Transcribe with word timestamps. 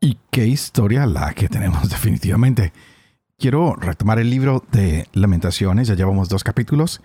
Y 0.00 0.16
qué 0.30 0.46
historia 0.46 1.06
la 1.06 1.34
que 1.34 1.48
tenemos 1.48 1.88
definitivamente. 1.90 2.72
Quiero 3.38 3.74
retomar 3.76 4.18
el 4.18 4.30
libro 4.30 4.64
de 4.72 5.06
Lamentaciones, 5.12 5.88
ya 5.88 5.94
llevamos 5.94 6.28
dos 6.28 6.44
capítulos 6.44 7.00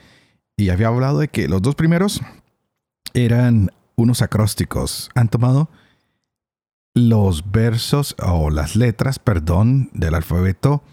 y 0.58 0.70
había 0.70 0.88
hablado 0.88 1.20
de 1.20 1.28
que 1.28 1.48
los 1.48 1.62
dos 1.62 1.76
primeros 1.76 2.22
eran 3.14 3.72
unos 3.96 4.22
acrósticos. 4.22 5.10
Han 5.16 5.30
tomado 5.30 5.70
los 6.94 7.52
versos 7.52 8.16
o 8.20 8.50
las 8.50 8.76
letras, 8.76 9.20
perdón, 9.20 9.90
del 9.94 10.16
alfabeto 10.16 10.84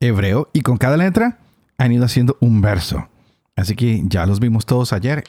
hebreo 0.00 0.48
y 0.52 0.62
con 0.62 0.76
cada 0.76 0.96
letra 0.96 1.38
han 1.78 1.92
ido 1.92 2.04
haciendo 2.04 2.36
un 2.40 2.60
verso. 2.60 3.08
Así 3.56 3.76
que 3.76 4.02
ya 4.06 4.26
los 4.26 4.40
vimos 4.40 4.66
todos 4.66 4.92
ayer. 4.92 5.24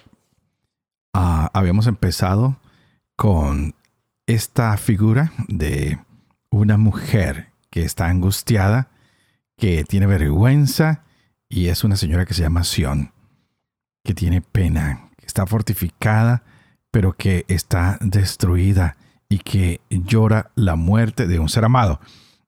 Ah, 1.13 1.51
habíamos 1.53 1.87
empezado 1.87 2.57
con 3.15 3.75
esta 4.25 4.77
figura 4.77 5.31
de 5.47 5.99
una 6.53 6.77
mujer 6.77 7.47
que 7.71 7.83
está 7.83 8.07
angustiada, 8.07 8.89
que 9.57 9.83
tiene 9.83 10.05
vergüenza 10.05 11.03
y 11.49 11.67
es 11.67 11.83
una 11.83 11.95
señora 11.95 12.25
que 12.25 12.35
se 12.35 12.43
llama 12.43 12.63
Sion, 12.63 13.11
que 14.03 14.13
tiene 14.13 14.41
pena, 14.41 15.09
que 15.17 15.25
está 15.25 15.47
fortificada, 15.47 16.43
pero 16.91 17.13
que 17.13 17.45
está 17.47 17.97
destruida 18.01 18.97
y 19.29 19.39
que 19.39 19.81
llora 19.89 20.51
la 20.53 20.75
muerte 20.75 21.25
de 21.25 21.39
un 21.39 21.49
ser 21.49 21.65
amado. 21.65 21.99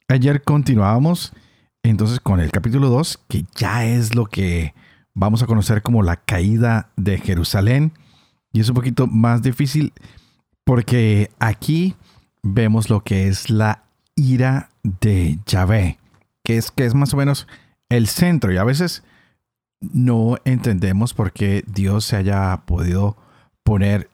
Ayer 0.08 0.44
continuábamos 0.44 1.34
entonces 1.82 2.20
con 2.20 2.40
el 2.40 2.52
capítulo 2.52 2.90
2, 2.90 3.22
que 3.28 3.46
ya 3.56 3.86
es 3.86 4.14
lo 4.14 4.28
que 4.28 4.76
vamos 5.16 5.42
a 5.42 5.48
conocer 5.48 5.82
como 5.82 6.04
la 6.04 6.18
caída 6.18 6.90
de 6.96 7.18
Jerusalén. 7.18 7.94
Y 8.54 8.60
es 8.60 8.70
un 8.70 8.76
poquito 8.76 9.08
más 9.08 9.42
difícil 9.42 9.94
porque 10.64 11.32
aquí 11.40 11.96
vemos 12.44 12.92
lo 12.92 13.04
que 13.04 13.28
es 13.28 13.50
la 13.50 13.85
ira 14.16 14.70
de 14.84 15.40
Yahvé, 15.46 16.00
que 16.44 16.58
es, 16.58 16.72
que 16.72 16.86
es 16.86 16.96
más 16.96 17.14
o 17.14 17.18
menos 17.18 17.48
el 17.90 18.08
centro. 18.08 18.52
Y 18.52 18.58
a 18.58 18.64
veces 18.64 19.04
no 19.82 20.38
entendemos 20.46 21.14
por 21.14 21.32
qué 21.32 21.64
Dios 21.68 22.06
se 22.06 22.16
haya 22.16 22.62
podido 22.66 23.18
poner 23.64 24.10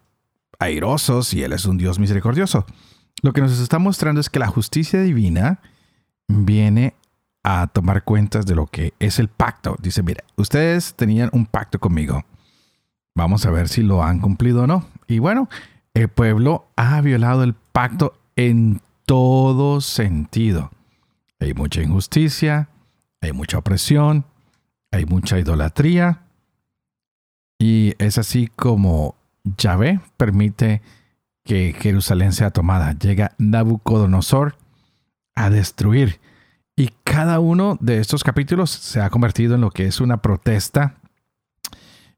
airosos 0.60 1.34
y 1.34 1.44
Él 1.44 1.54
es 1.54 1.66
un 1.66 1.78
Dios 1.78 2.00
misericordioso. 2.00 2.66
Lo 3.22 3.34
que 3.34 3.42
nos 3.42 3.60
está 3.60 3.80
mostrando 3.80 4.22
es 4.22 4.30
que 4.30 4.40
la 4.40 4.48
justicia 4.48 5.02
divina 5.02 5.60
viene 6.28 6.96
a 7.44 7.68
tomar 7.68 8.04
cuentas 8.04 8.46
de 8.46 8.56
lo 8.56 8.68
que 8.68 8.94
es 9.00 9.20
el 9.20 9.28
pacto. 9.28 9.76
Dice, 9.82 10.04
mira, 10.04 10.24
ustedes 10.36 10.94
tenían 10.96 11.30
un 11.34 11.46
pacto 11.46 11.80
conmigo. 11.80 12.24
Vamos 13.16 13.46
a 13.46 13.52
ver 13.52 13.68
si 13.68 13.82
lo 13.82 14.04
han 14.04 14.20
cumplido 14.20 14.64
o 14.64 14.68
no. 14.68 14.88
Y 15.08 15.20
bueno, 15.20 15.50
el 15.94 16.08
pueblo 16.08 16.66
ha 16.76 17.02
violado 17.02 17.44
el 17.44 17.54
pacto 17.54 18.14
en 18.36 18.82
todo 19.12 19.82
sentido. 19.82 20.72
Hay 21.42 21.54
mucha 21.54 21.82
injusticia, 21.82 22.70
hay 23.20 23.34
mucha 23.34 23.58
opresión, 23.58 24.24
hay 24.90 25.04
mucha 25.04 25.38
idolatría. 25.38 26.22
Y 27.60 27.94
es 27.98 28.18
así 28.18 28.48
como 28.48 29.16
Yahvé 29.44 30.00
permite 30.16 30.82
que 31.44 31.76
Jerusalén 31.78 32.32
sea 32.32 32.52
tomada. 32.52 32.94
Llega 32.94 33.36
Nabucodonosor 33.38 34.56
a 35.36 35.50
destruir. 35.50 36.22
Y 36.78 36.92
cada 37.04 37.42
uno 37.42 37.78
de 37.82 38.00
estos 38.00 38.24
capítulos 38.24 38.72
se 38.72 39.02
ha 39.02 39.10
convertido 39.10 39.56
en 39.56 39.62
lo 39.62 39.72
que 39.72 39.88
es 39.88 40.00
una 40.00 40.22
protesta 40.22 41.02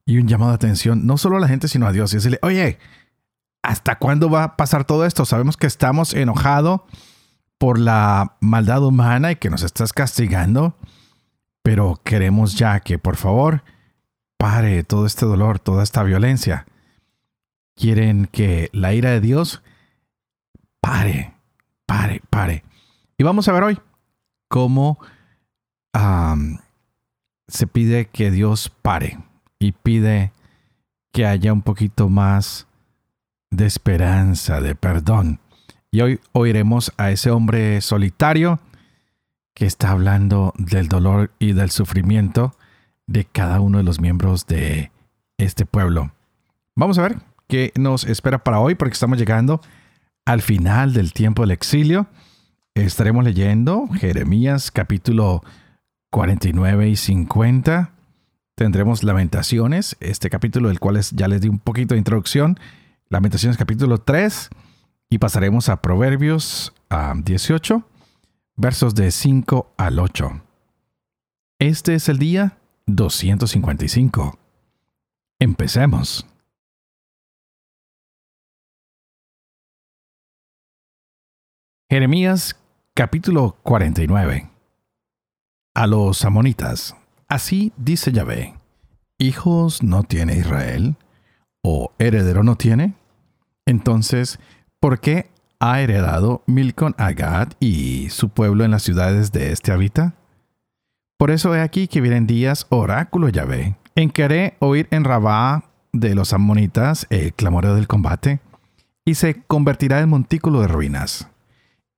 y 0.05 0.19
un 0.19 0.27
llamado 0.27 0.51
de 0.51 0.57
atención, 0.57 1.07
no 1.07 1.17
solo 1.17 1.37
a 1.37 1.39
la 1.39 1.47
gente, 1.47 1.67
sino 1.67 1.87
a 1.87 1.91
Dios. 1.91 2.13
Y 2.13 2.17
decirle, 2.17 2.37
oye, 2.43 2.77
¿hasta 3.63 3.97
cuándo 3.97 4.29
va 4.29 4.43
a 4.43 4.57
pasar 4.57 4.83
todo 4.83 5.05
esto? 5.05 5.25
Sabemos 5.25 5.57
que 5.57 5.67
estamos 5.67 6.13
enojados 6.13 6.81
por 7.57 7.79
la 7.79 8.35
maldad 8.41 8.83
humana 8.83 9.31
y 9.31 9.37
que 9.37 9.49
nos 9.49 9.63
estás 9.63 9.93
castigando, 9.93 10.75
pero 11.63 11.99
queremos 12.03 12.55
ya 12.55 12.81
que 12.81 12.99
por 12.99 13.15
favor 13.15 13.63
pare 14.37 14.83
todo 14.83 15.05
este 15.05 15.25
dolor, 15.25 15.59
toda 15.59 15.81
esta 15.81 16.03
violencia. 16.03 16.67
Quieren 17.75 18.27
que 18.31 18.69
la 18.73 18.93
ira 18.93 19.11
de 19.11 19.21
Dios 19.21 19.63
pare, 20.81 21.33
pare, 21.85 22.21
pare. 22.29 22.63
Y 23.17 23.23
vamos 23.23 23.47
a 23.47 23.53
ver 23.53 23.63
hoy 23.63 23.79
cómo 24.49 24.99
se 27.47 27.67
pide 27.67 28.07
que 28.07 28.29
Dios 28.29 28.69
pare 28.81 29.19
y 29.59 29.71
pide 29.71 30.33
que 31.11 31.25
haya 31.25 31.53
un 31.53 31.61
poquito 31.61 32.09
más 32.09 32.67
de 33.53 33.65
esperanza, 33.67 34.61
de 34.61 34.75
perdón. 34.75 35.39
Y 35.91 36.01
hoy 36.01 36.19
oiremos 36.31 36.91
a 36.97 37.11
ese 37.11 37.29
hombre 37.29 37.81
solitario 37.81 38.59
que 39.53 39.65
está 39.65 39.91
hablando 39.91 40.53
del 40.57 40.87
dolor 40.87 41.31
y 41.37 41.53
del 41.53 41.69
sufrimiento 41.69 42.55
de 43.05 43.25
cada 43.25 43.59
uno 43.59 43.77
de 43.77 43.83
los 43.83 43.99
miembros 44.01 44.47
de 44.47 44.91
este 45.37 45.65
pueblo. 45.65 46.11
Vamos 46.75 46.97
a 46.97 47.03
ver 47.03 47.17
qué 47.47 47.71
nos 47.75 48.05
espera 48.05 48.43
para 48.43 48.59
hoy 48.59 48.73
porque 48.73 48.93
estamos 48.93 49.19
llegando 49.19 49.61
al 50.25 50.41
final 50.41 50.93
del 50.93 51.13
tiempo 51.13 51.43
del 51.43 51.51
exilio. 51.51 52.07
Estaremos 52.73 53.23
leyendo 53.23 53.87
Jeremías 53.89 54.71
capítulo 54.71 55.43
49 56.09 56.89
y 56.89 56.95
50. 56.95 57.91
Tendremos 58.55 59.03
Lamentaciones, 59.03 59.95
este 59.99 60.31
capítulo 60.31 60.69
del 60.69 60.79
cual 60.79 60.99
ya 61.11 61.27
les 61.27 61.41
di 61.41 61.49
un 61.49 61.59
poquito 61.59 61.93
de 61.93 61.99
introducción 61.99 62.57
Lamentaciones 63.13 63.59
capítulo 63.59 63.99
3 63.99 64.49
y 65.07 65.19
pasaremos 65.19 65.69
a 65.69 65.83
Proverbios 65.83 66.73
18, 67.23 67.87
versos 68.55 68.95
de 68.95 69.11
5 69.11 69.71
al 69.77 69.99
8. 69.99 70.41
Este 71.59 71.93
es 71.93 72.09
el 72.09 72.17
día 72.17 72.57
255. 72.87 74.39
Empecemos. 75.37 76.25
Jeremías 81.91 82.59
capítulo 82.95 83.59
49. 83.61 84.49
A 85.75 85.85
los 85.85 86.25
amonitas. 86.25 86.95
Así 87.27 87.73
dice 87.77 88.11
Yahvé. 88.11 88.55
¿Hijos 89.19 89.83
no 89.83 90.01
tiene 90.01 90.35
Israel? 90.35 90.95
¿O 91.61 91.93
heredero 91.99 92.41
no 92.41 92.55
tiene? 92.55 93.02
Entonces, 93.65 94.39
¿por 94.79 94.99
qué 94.99 95.29
ha 95.59 95.79
heredado 95.81 96.43
Milcon 96.45 96.95
a 96.97 97.11
Gad 97.11 97.53
y 97.59 98.09
su 98.09 98.29
pueblo 98.29 98.65
en 98.65 98.71
las 98.71 98.83
ciudades 98.83 99.31
de 99.31 99.51
este 99.51 99.71
habita? 99.71 100.15
Por 101.17 101.31
eso 101.31 101.55
he 101.55 101.61
aquí 101.61 101.87
que 101.87 102.01
vienen 102.01 102.27
días, 102.27 102.67
oráculo 102.69 103.29
Yahvé, 103.29 103.77
en 103.95 104.09
que 104.09 104.23
haré 104.23 104.57
oír 104.59 104.87
en 104.91 105.05
Rabá 105.05 105.63
de 105.93 106.15
los 106.15 106.33
amonitas 106.33 107.07
el 107.09 107.33
clamoreo 107.33 107.75
del 107.75 107.87
combate, 107.87 108.41
y 109.05 109.15
se 109.15 109.41
convertirá 109.43 109.99
en 109.99 110.09
montículo 110.09 110.61
de 110.61 110.67
ruinas. 110.67 111.29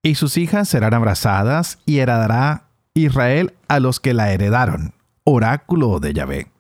Y 0.04 0.16
sus 0.16 0.38
hijas 0.38 0.70
serán 0.70 0.94
abrazadas, 0.94 1.80
y 1.86 2.00
heredará 2.00 2.66
Israel 2.94 3.54
a 3.68 3.80
los 3.80 4.00
que 4.00 4.14
la 4.14 4.32
heredaron. 4.32 4.94
Oráculo 5.24 6.00
de 6.00 6.14
Yahvé. 6.14 6.52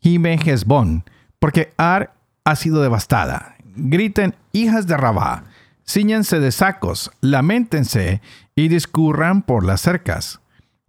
Jime 0.00 0.34
Hezbón, 0.34 1.04
porque 1.38 1.72
Ar 1.78 2.12
ha 2.44 2.56
sido 2.56 2.82
devastada, 2.82 3.56
griten 3.74 4.34
hijas 4.52 4.86
de 4.86 4.96
Rabá, 4.96 5.44
ciñanse 5.86 6.40
de 6.40 6.52
sacos, 6.52 7.10
lamentense 7.20 8.20
y 8.54 8.68
discurran 8.68 9.42
por 9.42 9.64
las 9.64 9.80
cercas, 9.80 10.40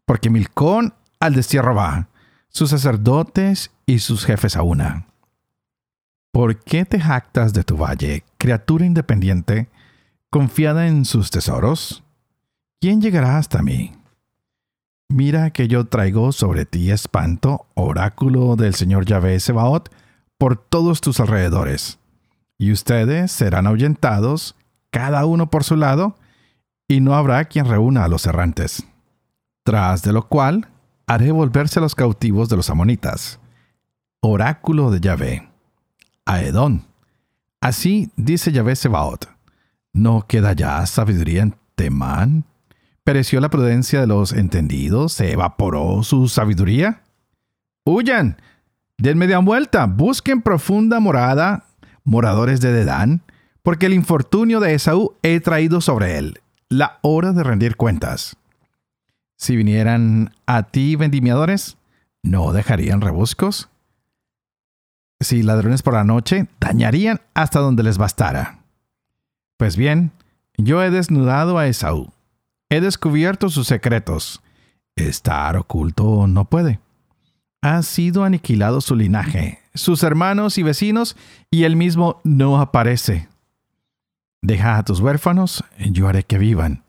porque 0.06 0.30
Milcón 0.30 0.94
al 1.20 1.36
destierro 1.36 1.76
va, 1.76 2.10
sus 2.50 2.70
sacerdotes 2.70 3.72
y 3.86 4.00
sus 4.00 4.26
jefes 4.26 4.56
a 4.56 4.64
una. 4.64 5.08
¿Por 6.32 6.58
qué 6.58 6.86
te 6.86 7.00
jactas 7.00 7.54
de 7.54 7.64
tu 7.64 7.78
valle, 7.78 8.24
criatura 8.38 8.86
independiente, 8.86 9.70
confiada 10.30 10.88
en 10.88 11.06
sus 11.06 11.30
tesoros? 11.30 12.04
¿Quién 12.82 13.02
llegará 13.02 13.38
hasta 13.38 13.62
mí? 13.62 13.96
Mira 15.10 15.52
que 15.52 15.68
yo 15.68 15.86
traigo 15.86 16.32
sobre 16.32 16.66
ti 16.66 16.90
espanto, 16.90 17.68
oráculo 17.76 18.56
del 18.56 18.74
Señor 18.74 19.06
Yahvé 19.06 19.40
Sebaot, 19.40 19.94
por 20.40 20.58
todos 20.58 21.02
tus 21.02 21.20
alrededores 21.20 22.00
y 22.64 22.72
ustedes 22.72 23.30
serán 23.34 23.68
ahuyentados, 23.68 24.56
cada 24.90 25.26
uno 25.26 25.50
por 25.50 25.66
su 25.66 25.76
lado, 25.76 26.16
y 26.88 27.02
no 27.02 27.14
habrá 27.14 27.44
quien 27.44 27.66
reúna 27.66 28.06
a 28.06 28.08
los 28.08 28.26
errantes. 28.26 28.88
tras 29.66 30.02
de 30.02 30.14
lo 30.14 30.28
cual 30.28 30.70
haré 31.08 31.32
volverse 31.32 31.80
a 31.80 31.82
los 31.82 31.94
cautivos 31.96 32.48
de 32.48 32.56
los 32.56 32.70
amonitas. 32.70 33.40
Oráculo 34.22 34.92
de 34.92 35.00
Yahvé. 35.02 35.50
A. 36.26 36.42
Así 37.60 38.12
dice 38.16 38.52
Yahvé 38.52 38.76
Sebaot. 38.76 39.30
¿No 39.94 40.26
queda 40.28 40.54
ya 40.54 40.86
sabiduría 40.86 41.44
en 41.44 41.56
Temán? 41.76 42.46
¿Pereció 43.04 43.42
la 43.42 43.50
prudencia 43.50 44.00
de 44.02 44.08
los 44.08 44.32
entendidos? 44.32 45.14
¿Se 45.14 45.32
evaporó 45.32 46.04
su 46.04 46.30
sabiduría? 46.30 47.02
Huyan, 47.86 48.38
den 48.98 49.18
media 49.18 49.40
vuelta, 49.40 49.86
busquen 49.86 50.42
profunda 50.42 51.02
morada, 51.02 51.66
moradores 52.04 52.62
de 52.62 52.72
Dedán, 52.72 53.22
porque 53.62 53.86
el 53.86 53.94
infortunio 53.94 54.60
de 54.60 54.74
Esaú 54.74 55.16
he 55.24 55.40
traído 55.40 55.82
sobre 55.82 56.18
él, 56.18 56.42
la 56.70 57.00
hora 57.02 57.32
de 57.32 57.44
rendir 57.44 57.76
cuentas. 57.76 58.36
Si 59.38 59.56
vinieran 59.56 60.34
a 60.46 60.64
ti 60.64 60.96
vendimiadores, 60.96 61.78
¿no 62.24 62.54
dejarían 62.54 63.02
rebuscos? 63.02 63.70
Si 65.20 65.44
ladrones 65.44 65.82
por 65.82 65.94
la 65.94 66.04
noche, 66.04 66.48
dañarían 66.60 67.22
hasta 67.34 67.60
donde 67.60 67.84
les 67.84 67.98
bastara. 67.98 68.60
Pues 69.58 69.78
bien, 69.78 70.12
yo 70.58 70.84
he 70.84 70.92
desnudado 70.92 71.58
a 71.58 71.68
Esaú, 71.68 72.12
he 72.70 72.82
descubierto 72.82 73.50
sus 73.50 73.68
secretos. 73.68 74.42
Estar 74.96 75.58
oculto 75.58 76.28
no 76.28 76.46
puede. 76.46 76.80
Ha 77.62 77.82
sido 77.82 78.24
aniquilado 78.24 78.82
su 78.82 78.96
linaje, 78.96 79.63
sus 79.74 80.04
hermanos 80.04 80.58
y 80.58 80.64
vecinos, 80.64 81.16
y 81.50 81.64
él 81.64 81.76
mismo 81.76 82.22
no 82.24 82.60
aparece. 82.60 83.28
Deja 84.42 84.78
a 84.78 84.84
tus 84.84 85.00
huérfanos, 85.00 85.64
yo 85.78 86.08
haré 86.08 86.24
que 86.24 86.38
vivan, 86.38 86.84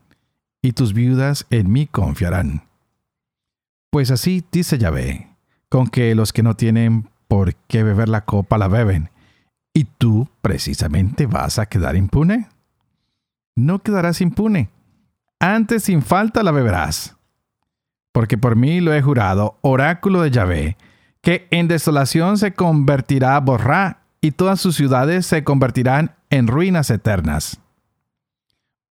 y 0.61 0.73
tus 0.73 0.93
viudas 0.93 1.47
en 1.51 1.71
mí 1.71 1.87
confiarán. 1.87 2.65
Pues 3.91 4.11
así 4.11 4.45
dice 4.51 4.77
Yahvé, 4.77 5.29
con 5.69 5.87
que 5.87 6.15
los 6.15 6.33
que 6.33 6.43
no 6.43 6.57
tienen 6.57 7.09
por 7.29 7.55
qué 7.55 7.83
beber 7.83 8.09
la 8.09 8.25
copa 8.25 8.59
la 8.59 8.69
beben, 8.69 9.11
y 9.73 9.85
tú 9.85 10.29
precisamente 10.41 11.27
vas 11.27 11.59
a 11.59 11.67
quedar 11.67 11.97
impune. 11.97 12.49
No 13.57 13.79
quedarás 13.81 14.21
impune, 14.21 14.71
antes 15.39 15.85
sin 15.85 16.03
falta 16.03 16.43
la 16.43 16.51
beberás. 16.51 17.17
Porque 18.13 18.39
por 18.39 18.57
mí 18.57 18.81
lo 18.81 18.95
he 18.95 19.03
jurado, 19.03 19.59
oráculo 19.61 20.23
de 20.23 20.31
Yahvé, 20.31 20.77
que 21.25 21.49
en 21.51 21.69
desolación 21.69 22.37
se 22.37 22.53
convertirá 22.53 23.41
Borrá 23.41 24.03
y 24.21 24.33
todas 24.33 24.61
sus 24.61 24.77
ciudades 24.77 25.25
se 25.27 25.43
convertirán 25.43 26.15
en 26.29 26.47
ruinas 26.47 26.91
eternas. 26.91 27.61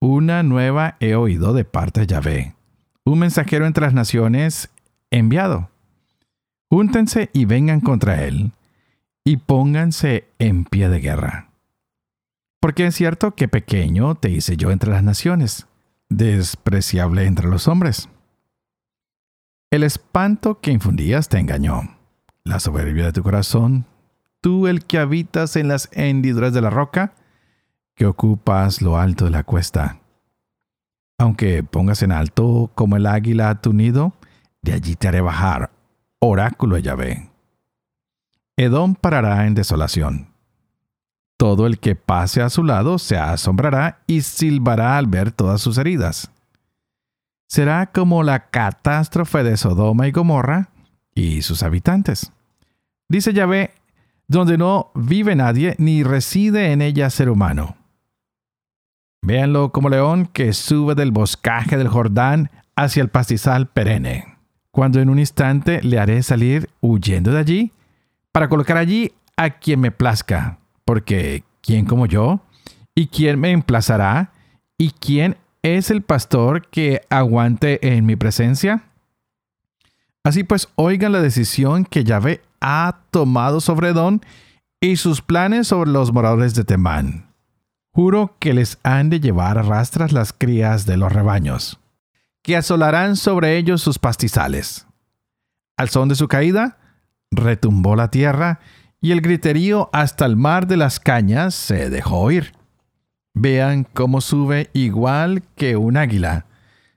Una 0.01 0.41
nueva 0.41 0.97
he 0.99 1.13
oído 1.15 1.53
de 1.53 1.63
parte 1.63 2.01
de 2.01 2.07
Yahvé, 2.07 2.55
un 3.05 3.19
mensajero 3.19 3.67
entre 3.67 3.85
las 3.85 3.93
naciones 3.93 4.71
enviado. 5.11 5.69
Júntense 6.69 7.29
y 7.33 7.45
vengan 7.45 7.81
contra 7.81 8.23
él, 8.23 8.51
y 9.23 9.37
pónganse 9.37 10.27
en 10.39 10.65
pie 10.65 10.89
de 10.89 10.99
guerra. 10.99 11.49
Porque 12.59 12.87
es 12.87 12.95
cierto 12.95 13.35
que 13.35 13.47
pequeño 13.47 14.15
te 14.15 14.31
hice 14.31 14.57
yo 14.57 14.71
entre 14.71 14.89
las 14.89 15.03
naciones, 15.03 15.67
despreciable 16.09 17.25
entre 17.25 17.47
los 17.47 17.67
hombres. 17.67 18.09
El 19.71 19.83
espanto 19.83 20.59
que 20.59 20.71
infundías 20.71 21.29
te 21.29 21.37
engañó, 21.37 21.92
la 22.45 22.59
soberbia 22.59 23.05
de 23.05 23.13
tu 23.13 23.23
corazón, 23.23 23.85
tú 24.41 24.67
el 24.67 24.85
que 24.85 24.99
habitas 24.99 25.55
en 25.55 25.67
las 25.67 25.89
hendiduras 25.93 26.53
de 26.53 26.61
la 26.61 26.69
roca, 26.69 27.13
que 27.95 28.05
ocupas 28.05 28.81
lo 28.81 28.97
alto 28.97 29.25
de 29.25 29.31
la 29.31 29.43
cuesta. 29.43 29.99
Aunque 31.17 31.63
pongas 31.63 32.01
en 32.01 32.11
alto 32.11 32.69
como 32.75 32.97
el 32.97 33.05
águila 33.05 33.61
tu 33.61 33.71
nido, 33.71 34.13
de 34.61 34.73
allí 34.73 34.95
te 34.95 35.07
haré 35.07 35.21
bajar, 35.21 35.71
oráculo 36.19 36.75
de 36.75 36.81
Yahvé. 36.81 37.29
Edom 38.57 38.95
parará 38.95 39.47
en 39.47 39.53
desolación. 39.53 40.27
Todo 41.37 41.65
el 41.65 41.79
que 41.79 41.95
pase 41.95 42.41
a 42.41 42.49
su 42.49 42.63
lado 42.63 42.99
se 42.99 43.17
asombrará 43.17 43.99
y 44.05 44.21
silbará 44.21 44.97
al 44.97 45.07
ver 45.07 45.31
todas 45.31 45.61
sus 45.61 45.77
heridas. 45.77 46.29
Será 47.47 47.87
como 47.87 48.23
la 48.23 48.49
catástrofe 48.49 49.43
de 49.43 49.55
Sodoma 49.57 50.07
y 50.07 50.11
Gomorra 50.11 50.69
y 51.15 51.41
sus 51.43 51.63
habitantes. 51.63 52.32
Dice 53.13 53.31
Yahvé, 53.31 53.69
donde 54.27 54.57
no 54.57 54.89
vive 54.95 55.35
nadie 55.35 55.75
ni 55.77 56.01
reside 56.01 56.71
en 56.71 56.81
ella 56.81 57.11
ser 57.11 57.29
humano. 57.29 57.77
Véanlo 59.21 59.71
como 59.71 59.89
león 59.89 60.25
que 60.25 60.51
sube 60.51 60.95
del 60.95 61.11
boscaje 61.11 61.77
del 61.77 61.89
Jordán 61.89 62.49
hacia 62.75 63.03
el 63.03 63.09
pastizal 63.09 63.67
perenne, 63.67 64.39
cuando 64.71 64.99
en 64.99 65.11
un 65.11 65.19
instante 65.19 65.79
le 65.83 65.99
haré 65.99 66.23
salir 66.23 66.71
huyendo 66.81 67.31
de 67.31 67.37
allí, 67.37 67.71
para 68.31 68.49
colocar 68.49 68.77
allí 68.77 69.11
a 69.37 69.51
quien 69.59 69.79
me 69.79 69.91
plazca, 69.91 70.57
porque 70.83 71.43
¿quién 71.61 71.85
como 71.85 72.07
yo? 72.07 72.41
¿Y 72.95 73.09
quién 73.09 73.39
me 73.39 73.51
emplazará? 73.51 74.31
¿Y 74.75 74.89
quién 74.89 75.37
es 75.61 75.91
el 75.91 76.01
pastor 76.01 76.67
que 76.67 77.01
aguante 77.11 77.95
en 77.95 78.07
mi 78.07 78.15
presencia? 78.15 78.85
Así 80.23 80.43
pues, 80.43 80.69
oigan 80.75 81.11
la 81.11 81.21
decisión 81.21 81.83
que 81.85 82.03
Yahvé 82.03 82.41
ha 82.61 82.99
tomado 83.11 83.59
sobre 83.59 83.91
Don 83.91 84.21
y 84.79 84.95
sus 84.95 85.21
planes 85.21 85.67
sobre 85.67 85.91
los 85.91 86.13
moradores 86.13 86.55
de 86.55 86.63
Temán. 86.63 87.27
Juro 87.91 88.35
que 88.39 88.53
les 88.53 88.79
han 88.83 89.09
de 89.09 89.19
llevar 89.19 89.57
a 89.57 89.61
rastras 89.61 90.13
las 90.13 90.33
crías 90.33 90.85
de 90.85 90.97
los 90.97 91.11
rebaños, 91.11 91.79
que 92.41 92.55
asolarán 92.55 93.15
sobre 93.17 93.57
ellos 93.57 93.81
sus 93.81 93.99
pastizales. 93.99 94.87
Al 95.77 95.89
son 95.89 96.09
de 96.09 96.15
su 96.15 96.27
caída, 96.27 96.77
retumbó 97.29 97.95
la 97.95 98.09
tierra, 98.09 98.59
y 99.01 99.11
el 99.11 99.21
griterío 99.21 99.89
hasta 99.91 100.25
el 100.25 100.37
mar 100.37 100.65
de 100.67 100.77
las 100.77 100.99
cañas 100.99 101.53
se 101.53 101.89
dejó 101.89 102.19
oír. 102.19 102.53
Vean 103.33 103.83
cómo 103.83 104.21
sube 104.21 104.69
igual 104.73 105.43
que 105.55 105.75
un 105.75 105.97
águila. 105.97 106.45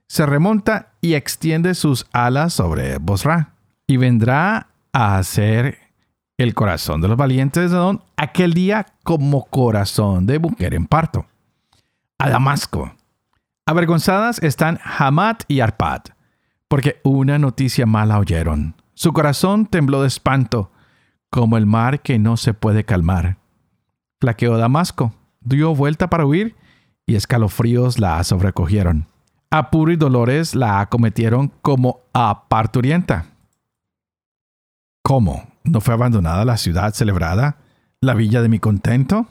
Se 0.07 0.25
remonta 0.25 0.93
y 1.01 1.13
extiende 1.13 1.75
sus 1.75 2.07
alas 2.13 2.53
sobre 2.53 2.97
Bosra, 2.97 3.53
y 3.87 3.97
vendrá 3.97 4.67
a 4.91 5.17
hacer 5.17 5.77
el 6.37 6.53
corazón 6.53 7.01
de 7.01 7.07
los 7.07 7.17
valientes 7.17 7.71
de 7.71 7.77
Don 7.77 8.03
aquel 8.15 8.53
día 8.53 8.85
como 9.03 9.45
corazón 9.45 10.25
de 10.25 10.39
mujer 10.39 10.73
en 10.73 10.85
parto. 10.85 11.25
A 12.19 12.29
Damasco. 12.29 12.93
Avergonzadas 13.65 14.41
están 14.41 14.79
Hamat 14.83 15.43
y 15.47 15.59
Arpad, 15.59 16.01
porque 16.67 16.99
una 17.03 17.37
noticia 17.39 17.85
mala 17.85 18.19
oyeron. 18.19 18.75
Su 18.93 19.13
corazón 19.13 19.65
tembló 19.65 20.01
de 20.01 20.07
espanto, 20.07 20.71
como 21.29 21.57
el 21.57 21.65
mar 21.65 22.01
que 22.01 22.17
no 22.17 22.37
se 22.37 22.53
puede 22.53 22.85
calmar. 22.85 23.37
Flaqueó 24.19 24.57
Damasco, 24.57 25.13
dio 25.41 25.75
vuelta 25.75 26.09
para 26.09 26.25
huir, 26.25 26.55
y 27.05 27.15
escalofríos 27.15 27.99
la 27.99 28.23
sobrecogieron. 28.23 29.07
Apuro 29.49 29.91
y 29.91 29.95
dolores 29.95 30.55
la 30.55 30.81
acometieron 30.81 31.51
como 31.61 32.01
a 32.13 32.47
parturienta. 32.49 33.27
¿Cómo? 35.03 35.47
¿No 35.63 35.79
fue 35.79 35.93
abandonada 35.93 36.43
la 36.43 36.57
ciudad 36.57 36.93
celebrada, 36.93 37.57
la 38.01 38.13
villa 38.13 38.41
de 38.41 38.49
mi 38.49 38.59
contento? 38.59 39.27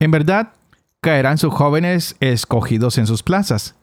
En 0.00 0.10
verdad, 0.10 0.52
caerán 1.00 1.38
sus 1.38 1.54
jóvenes 1.54 2.16
escogidos 2.20 2.98
en 2.98 3.06
sus 3.06 3.22
plazas, 3.22 3.76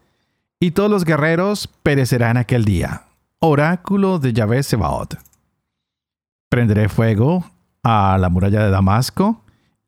y 0.60 0.72
todos 0.72 0.90
los 0.90 1.06
guerreros 1.06 1.68
perecerán 1.84 2.36
aquel 2.36 2.66
día. 2.66 3.04
Oráculo 3.40 4.20
de 4.20 4.34
Yahvé 4.34 4.64
Sebaot. 4.64 5.18
Prenderé 6.50 6.90
fuego 6.90 7.46
a 7.84 8.18
la 8.18 8.30
muralla 8.30 8.64
de 8.64 8.72
Damasco 8.72 9.44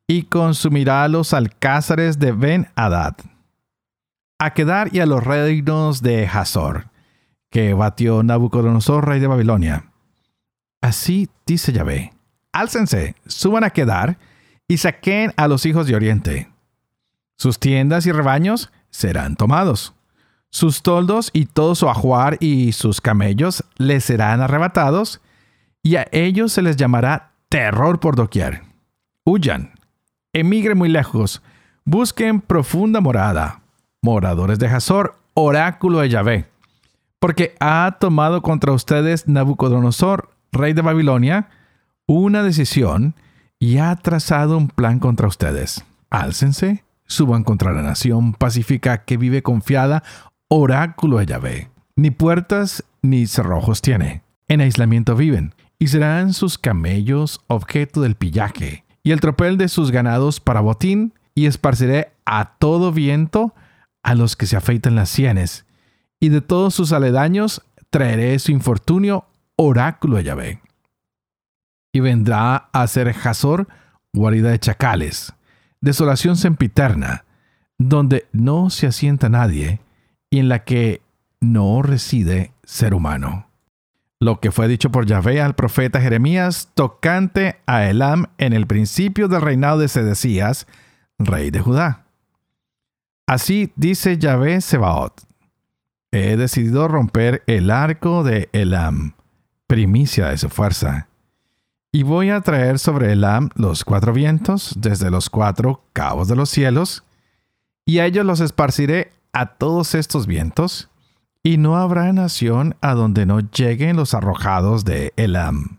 y 0.08 0.24
consumirá 0.24 1.08
los 1.08 1.34
alcázares 1.34 2.20
de 2.20 2.32
Ben 2.32 2.68
Hadad. 2.76 3.16
A 4.40 4.54
quedar 4.54 4.96
y 4.96 5.02
a 5.02 5.06
los 5.06 5.24
reinos 5.24 6.02
de 6.02 6.26
Hazor, 6.26 6.90
que 7.52 7.74
batió 7.74 8.24
Nabucodonosor, 8.24 9.08
rey 9.08 9.20
de 9.20 9.28
Babilonia 9.28 9.90
Así 10.82 11.30
dice 11.46 11.74
Yahvé, 11.74 12.14
álcense, 12.54 13.16
suban 13.28 13.64
a 13.64 13.70
quedar 13.72 14.18
y 14.68 14.78
saquen 14.78 15.34
a 15.36 15.48
los 15.48 15.66
hijos 15.66 15.88
de 15.88 15.96
Oriente. 15.96 16.50
Sus 17.38 17.60
tiendas 17.60 18.06
y 18.06 18.12
rebaños 18.12 18.72
serán 18.90 19.36
tomados. 19.36 19.94
Sus 20.52 20.82
toldos 20.82 21.30
y 21.34 21.46
todo 21.46 21.76
su 21.76 21.90
ajuar 21.90 22.38
y 22.40 22.72
sus 22.72 23.02
camellos 23.02 23.64
les 23.78 24.06
serán 24.06 24.42
arrebatados, 24.42 25.22
y 25.84 25.96
a 25.98 26.08
ellos 26.12 26.52
se 26.52 26.62
les 26.62 26.76
llamará 26.76 27.34
terror 27.50 28.00
por 28.00 28.16
doquier. 28.16 28.64
Huyan, 29.26 29.74
emigren 30.34 30.78
muy 30.78 30.90
lejos, 30.90 31.42
busquen 31.86 32.42
profunda 32.42 33.00
morada. 33.00 33.62
Moradores 34.02 34.60
de 34.60 34.68
Hazor, 34.68 35.16
oráculo 35.34 36.00
de 36.00 36.10
Yahvé, 36.10 36.46
porque 37.20 37.56
ha 37.60 37.98
tomado 38.00 38.42
contra 38.42 38.72
ustedes 38.72 39.28
Nabucodonosor, 39.28 40.30
rey 40.54 40.72
de 40.72 40.82
Babilonia, 40.82 41.50
una 42.08 42.42
decisión 42.42 43.14
y 43.60 43.78
ha 43.78 43.94
trazado 43.98 44.58
un 44.58 44.70
plan 44.70 45.00
contra 45.00 45.28
ustedes. 45.28 45.84
Álcense, 46.10 46.86
suban 47.08 47.44
contra 47.44 47.74
la 47.74 47.82
nación 47.82 48.34
pacífica 48.34 49.04
que 49.04 49.18
vive 49.18 49.44
confiada, 49.44 50.04
oráculo 50.48 51.18
de 51.18 51.26
Yahvé. 51.26 51.70
Ni 51.98 52.10
puertas 52.10 52.86
ni 53.02 53.28
cerrojos 53.28 53.82
tiene. 53.82 54.22
En 54.48 54.62
aislamiento 54.62 55.16
viven, 55.16 55.54
y 55.78 55.88
serán 55.88 56.34
sus 56.34 56.58
camellos 56.58 57.42
objeto 57.48 58.02
del 58.02 58.16
pillaje, 58.16 58.86
y 59.04 59.12
el 59.12 59.20
tropel 59.20 59.58
de 59.58 59.68
sus 59.68 59.92
ganados 59.92 60.40
para 60.40 60.62
botín, 60.62 61.14
y 61.36 61.48
esparciré 61.48 62.14
a 62.26 62.56
todo 62.60 62.94
viento 62.94 63.54
a 64.04 64.16
los 64.16 64.36
que 64.36 64.46
se 64.46 64.58
afeitan 64.58 64.96
las 64.96 65.10
sienes, 65.10 65.66
y 66.20 66.30
de 66.30 66.42
todos 66.42 66.76
sus 66.76 66.92
aledaños 66.92 67.62
traeré 67.90 68.38
su 68.40 68.52
infortunio, 68.52 69.26
oráculo 69.56 70.18
de 70.18 70.24
Yahvé. 70.24 70.62
Y 71.92 72.00
vendrá 72.02 72.70
a 72.72 72.88
ser 72.88 73.14
Jazor, 73.14 73.68
guarida 74.14 74.50
de 74.50 74.60
chacales, 74.60 75.34
desolación 75.82 76.36
sempiterna, 76.36 77.26
donde 77.78 78.28
no 78.32 78.70
se 78.70 78.88
asienta 78.88 79.30
nadie, 79.30 79.80
y 80.30 80.40
en 80.40 80.50
la 80.50 80.64
que 80.64 81.02
no 81.40 81.82
reside 81.82 82.52
ser 82.64 82.94
humano. 82.94 83.48
Lo 84.20 84.42
que 84.42 84.52
fue 84.52 84.68
dicho 84.68 84.92
por 84.92 85.06
Yahvé 85.06 85.42
al 85.42 85.56
profeta 85.56 86.02
Jeremías 86.02 86.70
tocante 86.74 87.62
a 87.66 87.86
Elam 87.86 88.26
en 88.38 88.52
el 88.52 88.68
principio 88.68 89.30
del 89.30 89.42
reinado 89.42 89.80
de 89.80 89.88
Sedecías, 89.88 90.68
rey 91.18 91.52
de 91.52 91.62
Judá. 91.62 92.09
Así 93.30 93.72
dice 93.76 94.18
Yahvé 94.18 94.60
Sebaot. 94.60 95.22
He 96.12 96.36
decidido 96.36 96.88
romper 96.88 97.44
el 97.46 97.70
arco 97.70 98.24
de 98.24 98.50
Elam, 98.54 99.14
primicia 99.68 100.30
de 100.30 100.40
su 100.40 100.50
fuerza. 100.50 101.10
Y 101.92 102.02
voy 102.02 102.32
a 102.32 102.42
traer 102.42 102.80
sobre 102.80 103.12
Elam 103.12 103.50
los 103.54 103.86
cuatro 103.86 104.14
vientos 104.14 104.74
desde 104.80 105.12
los 105.12 105.30
cuatro 105.30 105.84
cabos 105.94 106.28
de 106.28 106.36
los 106.36 106.50
cielos, 106.50 107.04
y 107.86 108.00
a 108.00 108.08
ellos 108.08 108.26
los 108.26 108.40
esparciré 108.40 109.12
a 109.32 109.46
todos 109.46 109.94
estos 109.94 110.26
vientos, 110.26 110.90
y 111.44 111.58
no 111.58 111.78
habrá 111.78 112.12
nación 112.12 112.78
a 112.82 112.96
donde 112.96 113.28
no 113.28 113.42
lleguen 113.42 113.96
los 113.96 114.16
arrojados 114.16 114.86
de 114.86 115.14
Elam. 115.18 115.78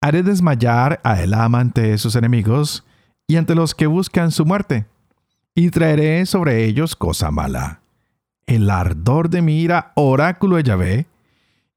Haré 0.00 0.22
desmayar 0.22 1.00
a 1.02 1.20
Elam 1.20 1.56
ante 1.56 1.98
sus 1.98 2.14
enemigos 2.14 2.84
y 3.26 3.34
ante 3.34 3.56
los 3.56 3.74
que 3.74 3.88
buscan 3.88 4.30
su 4.30 4.44
muerte, 4.44 4.86
y 5.54 5.70
traeré 5.70 6.26
sobre 6.26 6.64
ellos 6.64 6.96
cosa 6.96 7.30
mala. 7.30 7.80
El 8.46 8.70
ardor 8.70 9.30
de 9.30 9.42
mi 9.42 9.60
ira, 9.60 9.92
oráculo 9.94 10.56
de 10.56 10.64
Yahvé, 10.64 11.06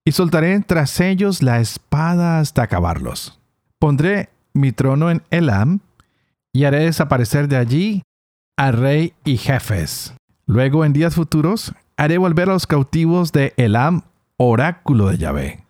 y 0.03 0.11
soltaré 0.11 0.59
tras 0.61 0.99
ellos 0.99 1.43
la 1.43 1.59
espada 1.59 2.39
hasta 2.39 2.63
acabarlos. 2.63 3.39
Pondré 3.79 4.29
mi 4.53 4.71
trono 4.71 5.11
en 5.11 5.21
Elam, 5.29 5.81
y 6.53 6.65
haré 6.65 6.79
desaparecer 6.79 7.47
de 7.47 7.57
allí 7.57 8.03
al 8.57 8.73
rey 8.73 9.13
y 9.23 9.37
jefes. 9.37 10.15
Luego 10.47 10.85
en 10.85 10.93
días 10.93 11.13
futuros 11.13 11.73
haré 11.97 12.17
volver 12.17 12.49
a 12.49 12.53
los 12.53 12.65
cautivos 12.65 13.31
de 13.31 13.53
Elam, 13.57 14.01
oráculo 14.37 15.09
de 15.09 15.17
Yahvé. 15.17 15.65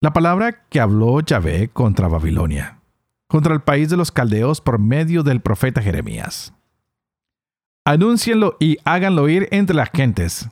La 0.00 0.12
palabra 0.12 0.64
que 0.70 0.80
habló 0.80 1.20
Yahvé 1.20 1.68
contra 1.68 2.08
Babilonia, 2.08 2.80
contra 3.28 3.52
el 3.52 3.60
país 3.60 3.90
de 3.90 3.96
los 3.96 4.10
caldeos 4.10 4.60
por 4.60 4.78
medio 4.78 5.22
del 5.22 5.40
profeta 5.40 5.82
Jeremías. 5.82 6.54
Anúncienlo 7.84 8.56
y 8.60 8.78
háganlo 8.84 9.22
oír 9.22 9.48
entre 9.50 9.76
las 9.76 9.90
gentes. 9.92 10.48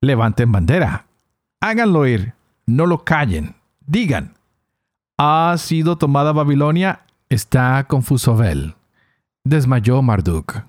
Levanten 0.00 0.50
bandera. 0.50 1.06
Háganlo 1.60 2.00
oír. 2.00 2.34
No 2.66 2.86
lo 2.86 3.04
callen. 3.04 3.54
Digan. 3.86 4.34
Ha 5.18 5.54
sido 5.58 5.98
tomada 5.98 6.32
Babilonia. 6.32 7.00
Está 7.28 7.84
confuso 7.88 8.36
Bel. 8.36 8.74
Desmayó 9.44 10.00
Marduk. 10.02 10.62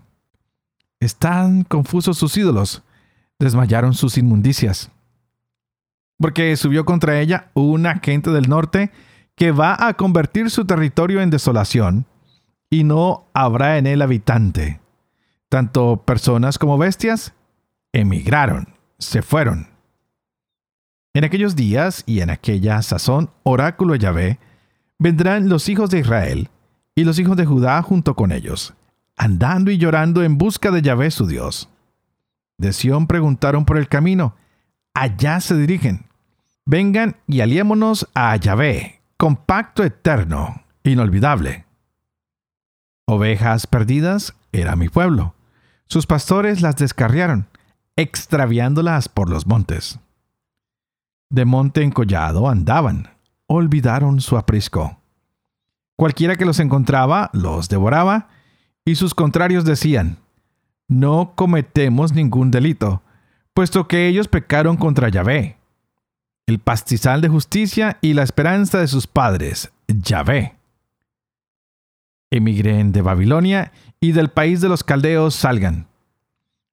Están 0.99 1.63
confusos 1.63 2.17
sus 2.17 2.35
ídolos 2.37 2.83
desmayaron 3.39 3.93
sus 3.93 4.17
inmundicias. 4.17 4.91
Porque 6.17 6.55
subió 6.55 6.85
contra 6.85 7.19
ella 7.19 7.51
una 7.53 7.99
gente 7.99 8.31
del 8.31 8.49
norte 8.49 8.91
que 9.35 9.51
va 9.51 9.87
a 9.87 9.93
convertir 9.95 10.49
su 10.49 10.65
territorio 10.65 11.21
en 11.21 11.29
desolación, 11.29 12.05
y 12.69 12.83
no 12.83 13.25
habrá 13.33 13.77
en 13.77 13.85
él 13.85 14.01
habitante. 14.01 14.79
Tanto 15.55 16.03
personas 16.03 16.59
como 16.59 16.77
bestias 16.77 17.33
emigraron, 17.93 18.73
se 18.99 19.21
fueron. 19.21 19.69
En 21.13 21.23
aquellos 21.23 21.55
días 21.55 22.03
y 22.05 22.19
en 22.19 22.29
aquella 22.29 22.81
sazón, 22.81 23.29
oráculo 23.43 23.93
de 23.93 23.99
Yahvé, 23.99 24.39
vendrán 24.99 25.47
los 25.47 25.69
hijos 25.69 25.89
de 25.91 25.99
Israel 25.99 26.49
y 26.93 27.05
los 27.05 27.19
hijos 27.19 27.37
de 27.37 27.45
Judá 27.45 27.81
junto 27.83 28.17
con 28.17 28.33
ellos, 28.33 28.73
andando 29.15 29.71
y 29.71 29.77
llorando 29.77 30.23
en 30.23 30.37
busca 30.37 30.71
de 30.71 30.81
Yahvé 30.81 31.09
su 31.09 31.25
Dios 31.25 31.69
de 32.57 32.73
Sión 32.73 33.07
preguntaron 33.07 33.63
por 33.63 33.77
el 33.77 33.87
camino. 33.87 34.35
Allá 34.93 35.39
se 35.39 35.55
dirigen. 35.55 36.07
Vengan 36.65 37.15
y 37.27 37.39
aliémonos 37.39 38.09
a 38.13 38.35
Yahvé, 38.35 38.99
compacto 39.15 39.85
eterno, 39.85 40.65
inolvidable. 40.83 41.63
Ovejas 43.07 43.67
perdidas 43.67 44.35
era 44.51 44.75
mi 44.75 44.89
pueblo. 44.89 45.34
Sus 45.87 46.07
pastores 46.07 46.61
las 46.61 46.75
descarriaron, 46.75 47.47
extraviándolas 47.95 49.09
por 49.09 49.29
los 49.29 49.47
montes. 49.47 49.99
De 51.29 51.45
monte 51.45 51.81
en 51.81 51.91
collado 51.91 52.49
andaban, 52.49 53.09
olvidaron 53.47 54.21
su 54.21 54.37
aprisco. 54.37 54.99
Cualquiera 55.95 56.35
que 56.35 56.45
los 56.45 56.59
encontraba 56.59 57.29
los 57.33 57.69
devoraba, 57.69 58.29
y 58.83 58.95
sus 58.95 59.15
contrarios 59.15 59.65
decían, 59.65 60.17
no 60.87 61.33
cometemos 61.35 62.13
ningún 62.13 62.51
delito, 62.51 63.01
puesto 63.53 63.87
que 63.87 64.07
ellos 64.07 64.27
pecaron 64.27 64.77
contra 64.77 65.09
Yahvé, 65.09 65.57
el 66.45 66.59
pastizal 66.59 67.21
de 67.21 67.29
justicia 67.29 67.97
y 68.01 68.13
la 68.13 68.23
esperanza 68.23 68.79
de 68.79 68.87
sus 68.87 69.07
padres, 69.07 69.71
Yahvé. 69.87 70.55
Emigren 72.37 72.91
de 72.91 73.01
Babilonia 73.01 73.71
y 73.99 74.11
del 74.11 74.29
país 74.29 74.61
de 74.61 74.69
los 74.69 74.83
caldeos 74.83 75.35
salgan. 75.35 75.87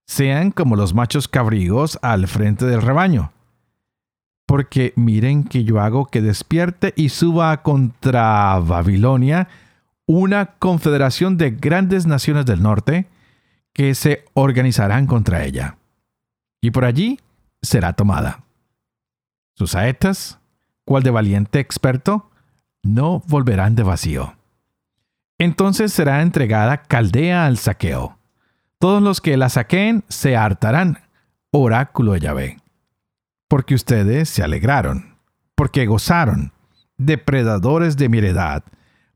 Sean 0.07 0.50
como 0.50 0.76
los 0.76 0.95
machos 0.95 1.28
cabrigos 1.28 1.99
al 2.02 2.26
frente 2.26 2.66
del 2.66 2.83
rebaño. 2.83 3.33
Porque 4.47 4.92
miren 4.97 5.45
que 5.45 5.64
yo 5.64 5.81
hago 5.81 6.07
que 6.07 6.21
despierte 6.21 6.92
y 6.97 7.09
suba 7.11 7.62
contra 7.62 8.59
Babilonia 8.59 9.49
una 10.07 10.47
confederación 10.47 11.37
de 11.37 11.52
grandes 11.52 12.07
naciones 12.07 12.45
del 12.45 12.62
norte, 12.62 13.07
que 13.73 13.95
se 13.95 14.25
organizarán 14.35 15.07
contra 15.07 15.45
ella, 15.45 15.78
y 16.61 16.71
por 16.71 16.85
allí 16.85 17.19
será 17.62 17.95
tomada. 17.95 18.45
Sus 19.54 19.71
saetas, 19.71 20.38
cual 20.85 21.02
de 21.02 21.11
valiente 21.11 21.61
experto, 21.61 22.31
no 22.83 23.23
volverán 23.28 23.75
de 23.75 23.85
vacío. 23.85 24.35
Entonces 25.39 25.93
será 25.93 26.23
entregada 26.23 26.83
Caldea 26.83 27.47
al 27.47 27.59
saqueo. 27.59 28.19
Todos 28.79 29.03
los 29.03 29.21
que 29.21 29.37
la 29.37 29.49
saqueen 29.49 30.05
se 30.09 30.37
hartarán, 30.37 30.99
oráculo 31.51 32.12
de 32.12 32.21
Yahvé. 32.21 32.57
Porque 33.49 33.75
ustedes 33.75 34.29
se 34.29 34.43
alegraron, 34.43 35.17
porque 35.55 35.87
gozaron, 35.87 36.53
depredadores 36.97 37.97
de 37.97 38.09
mi 38.09 38.19
heredad, 38.19 38.65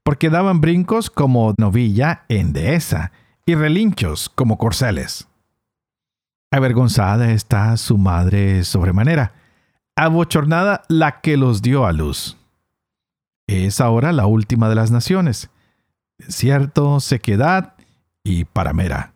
porque 0.03 0.31
daban 0.31 0.61
brincos 0.61 1.11
como 1.11 1.55
novilla 1.59 2.25
en 2.29 2.53
dehesa, 2.53 3.13
y 3.45 3.55
relinchos 3.55 4.29
como 4.29 4.59
corceles. 4.59 5.29
Avergonzada 6.51 7.33
está 7.33 7.77
su 7.77 7.97
madre 7.97 8.65
sobremanera, 8.65 9.35
abochornada 9.97 10.83
la 10.89 11.21
que 11.21 11.37
los 11.37 11.63
dio 11.63 11.87
a 11.87 11.93
luz. 11.93 12.37
Es 13.49 13.81
ahora 13.81 14.13
la 14.13 14.27
última 14.27 14.69
de 14.69 14.75
las 14.75 14.91
naciones, 14.91 15.51
desierto, 16.19 17.01
sequedad 17.01 17.75
y 18.23 18.45
paramera. 18.45 19.13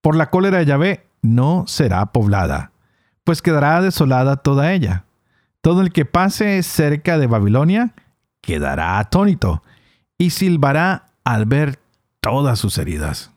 Por 0.00 0.16
la 0.16 0.30
cólera 0.30 0.58
de 0.58 0.66
Yahvé 0.66 1.06
no 1.22 1.64
será 1.66 2.06
poblada, 2.06 2.72
pues 3.24 3.42
quedará 3.42 3.80
desolada 3.80 4.36
toda 4.36 4.72
ella. 4.72 5.04
Todo 5.60 5.80
el 5.80 5.92
que 5.92 6.04
pase 6.04 6.62
cerca 6.62 7.18
de 7.18 7.28
Babilonia 7.28 7.94
quedará 8.40 8.98
atónito 8.98 9.62
y 10.18 10.30
silbará 10.30 11.06
al 11.24 11.46
ver 11.46 11.78
todas 12.20 12.58
sus 12.58 12.78
heridas. 12.78 13.30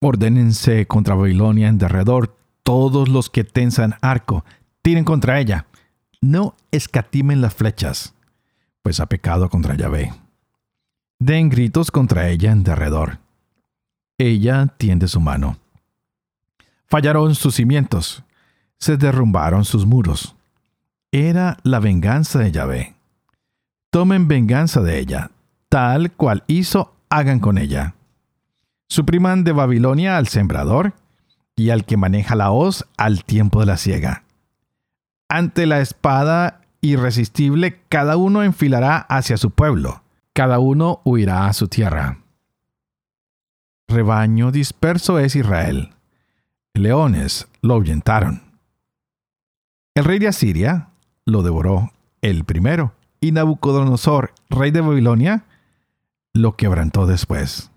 Ordénense 0.00 0.86
contra 0.86 1.14
Babilonia 1.14 1.68
en 1.68 1.78
derredor 1.78 2.36
todos 2.62 3.08
los 3.08 3.30
que 3.30 3.44
tensan 3.44 3.96
arco, 4.00 4.44
tiren 4.82 5.04
contra 5.04 5.38
ella. 5.38 5.66
No 6.20 6.56
escatimen 6.70 7.42
las 7.42 7.54
flechas, 7.54 8.14
pues 8.82 9.00
ha 9.00 9.06
pecado 9.06 9.50
contra 9.50 9.76
Yahvé. 9.76 10.23
Den 11.20 11.48
gritos 11.48 11.90
contra 11.90 12.28
ella 12.28 12.52
en 12.52 12.64
derredor. 12.64 13.18
Ella 14.18 14.66
tiende 14.76 15.08
su 15.08 15.20
mano. 15.20 15.56
Fallaron 16.86 17.34
sus 17.34 17.56
cimientos, 17.56 18.22
se 18.78 18.96
derrumbaron 18.96 19.64
sus 19.64 19.86
muros. 19.86 20.36
Era 21.10 21.56
la 21.62 21.80
venganza 21.80 22.38
de 22.38 22.52
Yahvé. 22.52 22.94
Tomen 23.90 24.28
venganza 24.28 24.80
de 24.82 24.98
ella, 24.98 25.30
tal 25.68 26.12
cual 26.12 26.44
hizo, 26.46 26.94
hagan 27.08 27.40
con 27.40 27.58
ella. 27.58 27.94
Supriman 28.88 29.44
de 29.44 29.52
Babilonia 29.52 30.16
al 30.16 30.28
sembrador 30.28 30.94
y 31.56 31.70
al 31.70 31.84
que 31.84 31.96
maneja 31.96 32.36
la 32.36 32.50
hoz 32.50 32.86
al 32.96 33.24
tiempo 33.24 33.60
de 33.60 33.66
la 33.66 33.76
siega. 33.76 34.24
Ante 35.28 35.66
la 35.66 35.80
espada 35.80 36.60
irresistible, 36.80 37.80
cada 37.88 38.16
uno 38.16 38.42
enfilará 38.42 38.98
hacia 38.98 39.36
su 39.36 39.50
pueblo, 39.50 40.03
cada 40.34 40.58
uno 40.58 41.00
huirá 41.04 41.46
a 41.46 41.52
su 41.52 41.68
tierra. 41.68 42.18
Rebaño 43.86 44.50
disperso 44.50 45.20
es 45.20 45.36
Israel. 45.36 45.94
Leones 46.74 47.46
lo 47.62 47.74
ahuyentaron. 47.74 48.42
El 49.94 50.04
rey 50.04 50.18
de 50.18 50.26
Asiria 50.26 50.88
lo 51.24 51.42
devoró 51.44 51.92
el 52.20 52.44
primero, 52.44 52.94
y 53.20 53.30
Nabucodonosor, 53.30 54.32
rey 54.50 54.72
de 54.72 54.80
Babilonia, 54.80 55.44
lo 56.32 56.56
quebrantó 56.56 57.06
después. 57.06 57.70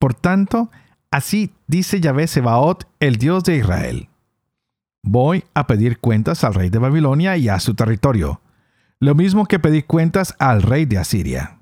Por 0.00 0.14
tanto, 0.14 0.70
así 1.12 1.52
dice 1.68 2.00
Yahvé 2.00 2.26
Sebaot, 2.26 2.88
el 2.98 3.16
Dios 3.16 3.44
de 3.44 3.58
Israel. 3.58 4.08
Voy 5.04 5.44
a 5.54 5.68
pedir 5.68 6.00
cuentas 6.00 6.42
al 6.42 6.54
rey 6.54 6.68
de 6.68 6.78
Babilonia 6.78 7.36
y 7.36 7.48
a 7.48 7.60
su 7.60 7.74
territorio, 7.74 8.40
lo 8.98 9.14
mismo 9.14 9.46
que 9.46 9.60
pedí 9.60 9.82
cuentas 9.82 10.34
al 10.40 10.62
rey 10.62 10.84
de 10.84 10.98
Asiria. 10.98 11.59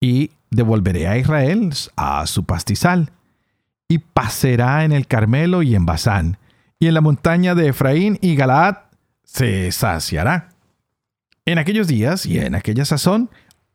Y 0.00 0.30
devolveré 0.50 1.08
a 1.08 1.18
Israel 1.18 1.72
a 1.96 2.26
su 2.26 2.44
pastizal, 2.44 3.12
y 3.88 3.98
pasará 3.98 4.84
en 4.84 4.92
el 4.92 5.06
Carmelo 5.06 5.62
y 5.62 5.74
en 5.74 5.86
Basán, 5.86 6.38
y 6.78 6.86
en 6.86 6.94
la 6.94 7.00
montaña 7.00 7.54
de 7.54 7.68
Efraín 7.68 8.18
y 8.20 8.36
Galaad 8.36 8.76
se 9.24 9.72
saciará. 9.72 10.50
En 11.44 11.58
aquellos 11.58 11.86
días 11.86 12.26
y 12.26 12.38
en 12.38 12.54
aquella 12.54 12.84
sazón, 12.84 13.30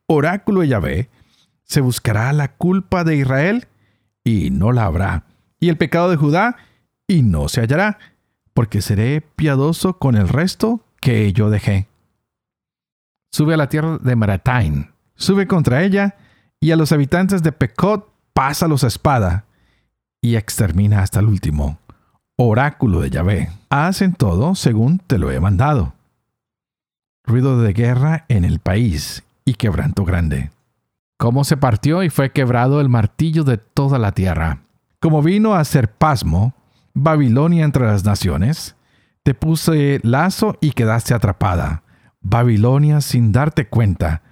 oráculo 0.06 0.62
de 0.62 0.68
Yahvé, 0.68 1.10
se 1.64 1.82
buscará 1.82 2.32
la 2.34 2.50
culpa 2.50 3.04
de 3.04 3.16
Israel 3.16 3.68
y 4.24 4.52
no 4.52 4.72
la 4.72 4.86
habrá, 4.86 5.24
y 5.60 5.70
el 5.70 5.78
pecado 5.78 6.10
de 6.10 6.18
Judá 6.18 6.58
y 7.08 7.24
no 7.24 7.50
se 7.50 7.62
hallará, 7.62 7.98
porque 8.54 8.82
seré 8.82 9.22
piadoso 9.22 9.98
con 9.98 10.16
el 10.16 10.30
resto 10.30 10.82
que 11.02 11.34
yo 11.34 11.50
dejé. 11.50 11.88
Sube 13.32 13.56
a 13.56 13.58
la 13.58 13.70
tierra 13.70 13.98
de 13.98 14.16
Maratain, 14.16 14.93
sube 15.16 15.48
contra 15.48 15.84
ella, 15.84 16.16
y 16.60 16.72
a 16.72 16.76
los 16.76 16.92
habitantes 16.92 17.44
de 17.44 17.52
Pecot 17.52 18.10
pasa 18.34 18.68
los 18.68 18.84
espada, 18.84 19.46
y 20.22 20.36
extermina 20.36 21.02
hasta 21.02 21.20
el 21.20 21.28
último. 21.28 21.80
Oráculo 22.36 23.02
de 23.02 23.12
Yahvé, 23.12 23.50
hacen 23.70 24.14
todo 24.14 24.56
según 24.56 25.00
te 25.00 25.18
lo 25.18 25.32
he 25.32 25.40
mandado. 25.40 25.94
Ruido 27.24 27.62
de 27.62 27.74
guerra 27.74 28.26
en 28.28 28.44
el 28.44 28.60
país 28.60 29.24
y 29.46 29.54
quebranto 29.54 30.04
grande. 30.04 30.52
Cómo 31.18 31.44
se 31.44 31.58
partió 31.58 32.02
y 32.04 32.10
fue 32.10 32.32
quebrado 32.32 32.82
el 32.82 32.90
martillo 32.90 33.44
de 33.44 33.58
toda 33.58 34.00
la 34.00 34.14
tierra. 34.14 34.64
Como 35.00 35.22
vino 35.22 35.54
a 35.54 35.64
ser 35.64 35.92
pasmo, 35.92 36.56
Babilonia 36.96 37.66
entre 37.66 37.86
las 37.86 38.04
naciones, 38.04 38.76
te 39.22 39.36
puse 39.36 40.00
lazo 40.04 40.58
y 40.60 40.72
quedaste 40.72 41.14
atrapada. 41.14 41.84
Babilonia 42.22 43.00
sin 43.00 43.32
darte 43.32 43.68
cuenta. 43.68 44.23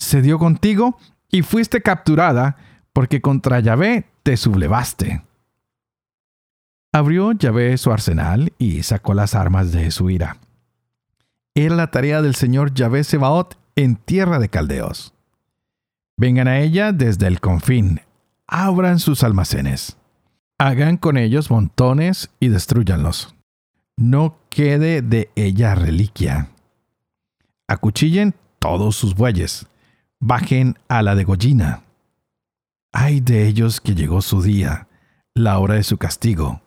Se 0.00 0.22
dio 0.22 0.38
contigo 0.38 0.98
y 1.30 1.42
fuiste 1.42 1.82
capturada 1.82 2.56
porque 2.92 3.20
contra 3.20 3.60
Yahvé 3.60 4.06
te 4.24 4.36
sublevaste. 4.36 5.22
Abrió 6.92 7.30
Yahvé 7.32 7.78
su 7.78 7.92
arsenal 7.92 8.52
y 8.58 8.82
sacó 8.82 9.14
las 9.14 9.36
armas 9.36 9.70
de 9.70 9.90
su 9.92 10.10
ira. 10.10 10.38
Era 11.54 11.76
la 11.76 11.90
tarea 11.90 12.22
del 12.22 12.34
Señor 12.34 12.74
Yahvé 12.74 13.04
Sebaot 13.04 13.56
en 13.76 13.94
tierra 13.94 14.38
de 14.38 14.48
caldeos. 14.48 15.12
Vengan 16.16 16.48
a 16.48 16.58
ella 16.58 16.92
desde 16.92 17.26
el 17.28 17.40
confín, 17.40 18.00
abran 18.46 18.98
sus 18.98 19.22
almacenes. 19.22 19.96
Hagan 20.58 20.96
con 20.96 21.16
ellos 21.16 21.50
montones 21.50 22.30
y 22.40 22.48
destruyanlos. 22.48 23.34
No 23.96 24.38
quede 24.48 25.02
de 25.02 25.30
ella 25.36 25.74
reliquia. 25.74 26.48
Acuchillen 27.68 28.34
todos 28.58 28.96
sus 28.96 29.14
bueyes. 29.14 29.66
Bajen 30.20 30.78
a 30.88 31.02
la 31.02 31.14
degollina. 31.14 31.82
Ay 32.92 33.20
de 33.20 33.46
ellos 33.46 33.80
que 33.80 33.94
llegó 33.94 34.22
su 34.22 34.42
día, 34.42 34.88
la 35.34 35.58
hora 35.58 35.74
de 35.74 35.82
su 35.82 35.98
castigo. 35.98 36.60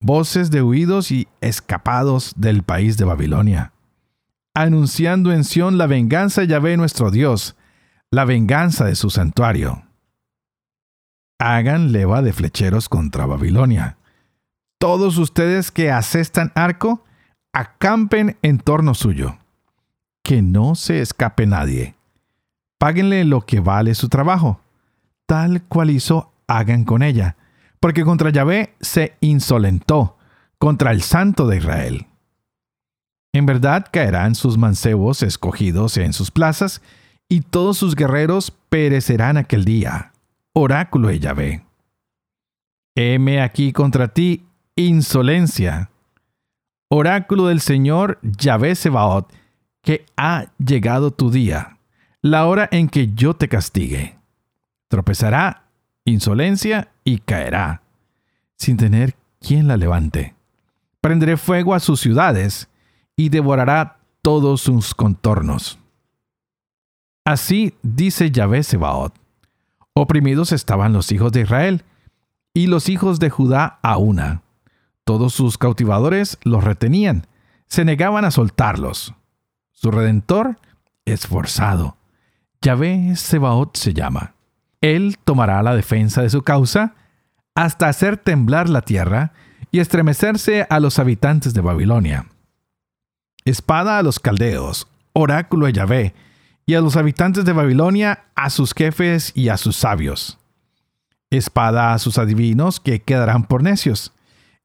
Voces 0.00 0.50
de 0.50 0.62
huidos 0.62 1.10
y 1.10 1.28
escapados 1.40 2.32
del 2.36 2.62
país 2.62 2.96
de 2.96 3.04
Babilonia. 3.04 3.72
Anunciando 4.54 5.32
en 5.32 5.44
Sión 5.44 5.78
la 5.78 5.86
venganza 5.86 6.40
de 6.40 6.48
Yahvé 6.48 6.76
nuestro 6.76 7.10
Dios, 7.10 7.56
la 8.10 8.24
venganza 8.24 8.84
de 8.84 8.94
su 8.94 9.10
santuario 9.10 9.88
hagan 11.38 11.92
leva 11.92 12.20
de 12.22 12.32
flecheros 12.32 12.88
contra 12.88 13.26
Babilonia. 13.26 13.96
Todos 14.78 15.18
ustedes 15.18 15.70
que 15.70 15.90
asestan 15.90 16.52
arco, 16.54 17.04
acampen 17.52 18.36
en 18.42 18.58
torno 18.58 18.94
suyo. 18.94 19.38
Que 20.22 20.42
no 20.42 20.74
se 20.74 21.00
escape 21.00 21.46
nadie. 21.46 21.94
Páguenle 22.78 23.24
lo 23.24 23.42
que 23.42 23.60
vale 23.60 23.94
su 23.94 24.08
trabajo. 24.08 24.60
Tal 25.26 25.62
cual 25.64 25.90
hizo, 25.90 26.32
hagan 26.46 26.84
con 26.84 27.02
ella. 27.02 27.36
Porque 27.80 28.04
contra 28.04 28.30
Yahvé 28.30 28.74
se 28.80 29.16
insolentó, 29.20 30.16
contra 30.58 30.90
el 30.90 31.02
Santo 31.02 31.46
de 31.46 31.58
Israel. 31.58 32.06
En 33.32 33.46
verdad 33.46 33.86
caerán 33.92 34.34
sus 34.34 34.56
mancebos 34.56 35.22
escogidos 35.22 35.96
en 35.96 36.12
sus 36.12 36.30
plazas, 36.30 36.82
y 37.28 37.42
todos 37.42 37.76
sus 37.76 37.94
guerreros 37.94 38.50
perecerán 38.70 39.36
aquel 39.36 39.64
día 39.64 40.12
oráculo 40.58 41.08
de 41.08 41.18
Yahvé. 41.20 41.64
Heme 42.96 43.40
aquí 43.40 43.72
contra 43.72 44.08
ti, 44.08 44.44
insolencia. 44.76 45.90
Oráculo 46.90 47.46
del 47.46 47.60
Señor 47.60 48.18
Yahvé 48.22 48.74
Sebaot, 48.74 49.32
que 49.82 50.06
ha 50.16 50.46
llegado 50.58 51.12
tu 51.12 51.30
día, 51.30 51.77
la 52.30 52.46
hora 52.46 52.68
en 52.70 52.88
que 52.88 53.12
yo 53.14 53.34
te 53.34 53.48
castigue. 53.48 54.18
Tropezará, 54.88 55.64
insolencia, 56.04 56.88
y 57.04 57.18
caerá, 57.18 57.82
sin 58.56 58.76
tener 58.76 59.14
quien 59.40 59.68
la 59.68 59.76
levante. 59.76 60.34
Prenderé 61.00 61.36
fuego 61.36 61.74
a 61.74 61.80
sus 61.80 62.00
ciudades, 62.00 62.68
y 63.16 63.30
devorará 63.30 63.98
todos 64.22 64.60
sus 64.60 64.94
contornos. 64.94 65.78
Así 67.24 67.74
dice 67.82 68.30
Yahvé 68.30 68.62
Sebaot 68.62 69.12
Oprimidos 70.00 70.52
estaban 70.52 70.92
los 70.92 71.10
hijos 71.10 71.32
de 71.32 71.40
Israel 71.40 71.84
y 72.54 72.68
los 72.68 72.88
hijos 72.88 73.18
de 73.18 73.30
Judá 73.30 73.80
a 73.82 73.98
una. 73.98 74.42
Todos 75.04 75.34
sus 75.34 75.58
cautivadores 75.58 76.38
los 76.44 76.62
retenían, 76.62 77.26
se 77.66 77.84
negaban 77.84 78.24
a 78.24 78.30
soltarlos. 78.30 79.14
Su 79.72 79.90
redentor 79.90 80.58
esforzado. 81.04 81.97
Yahvé 82.62 83.14
Sebaot 83.16 83.76
se 83.76 83.94
llama. 83.94 84.34
Él 84.80 85.16
tomará 85.24 85.62
la 85.62 85.74
defensa 85.74 86.22
de 86.22 86.30
su 86.30 86.42
causa 86.42 86.94
hasta 87.54 87.88
hacer 87.88 88.16
temblar 88.16 88.68
la 88.68 88.82
tierra 88.82 89.32
y 89.70 89.80
estremecerse 89.80 90.66
a 90.70 90.80
los 90.80 90.98
habitantes 90.98 91.54
de 91.54 91.60
Babilonia. 91.60 92.26
Espada 93.44 93.98
a 93.98 94.02
los 94.02 94.20
caldeos, 94.20 94.86
oráculo 95.12 95.66
de 95.66 95.72
Yahvé, 95.72 96.14
y 96.66 96.74
a 96.74 96.80
los 96.80 96.96
habitantes 96.96 97.44
de 97.44 97.52
Babilonia, 97.52 98.26
a 98.34 98.50
sus 98.50 98.74
jefes 98.74 99.32
y 99.34 99.48
a 99.48 99.56
sus 99.56 99.76
sabios. 99.76 100.38
Espada 101.30 101.94
a 101.94 101.98
sus 101.98 102.18
adivinos 102.18 102.78
que 102.78 103.00
quedarán 103.00 103.44
por 103.44 103.62
necios. 103.62 104.12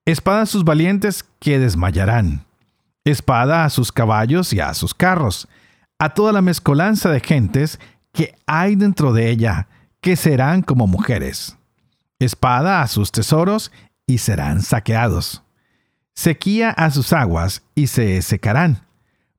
Espada 0.05 0.41
a 0.41 0.45
sus 0.45 0.63
valientes 0.63 1.25
que 1.39 1.59
desmayarán. 1.59 2.45
Espada 3.05 3.65
a 3.65 3.69
sus 3.69 3.91
caballos 3.91 4.53
y 4.53 4.59
a 4.59 4.73
sus 4.73 4.93
carros. 4.93 5.47
A 6.03 6.13
toda 6.13 6.33
la 6.33 6.41
mezcolanza 6.41 7.09
de 7.09 7.21
gentes 7.21 7.79
que 8.11 8.35
hay 8.45 8.75
dentro 8.75 9.13
de 9.13 9.29
ella, 9.29 9.69
que 10.01 10.17
serán 10.17 10.61
como 10.61 10.85
mujeres. 10.85 11.57
Espada 12.19 12.81
a 12.81 12.87
sus 12.89 13.13
tesoros 13.13 13.71
y 14.05 14.17
serán 14.17 14.61
saqueados. 14.63 15.43
Sequía 16.13 16.71
a 16.71 16.91
sus 16.91 17.13
aguas 17.13 17.63
y 17.73 17.87
se 17.87 18.21
secarán, 18.21 18.85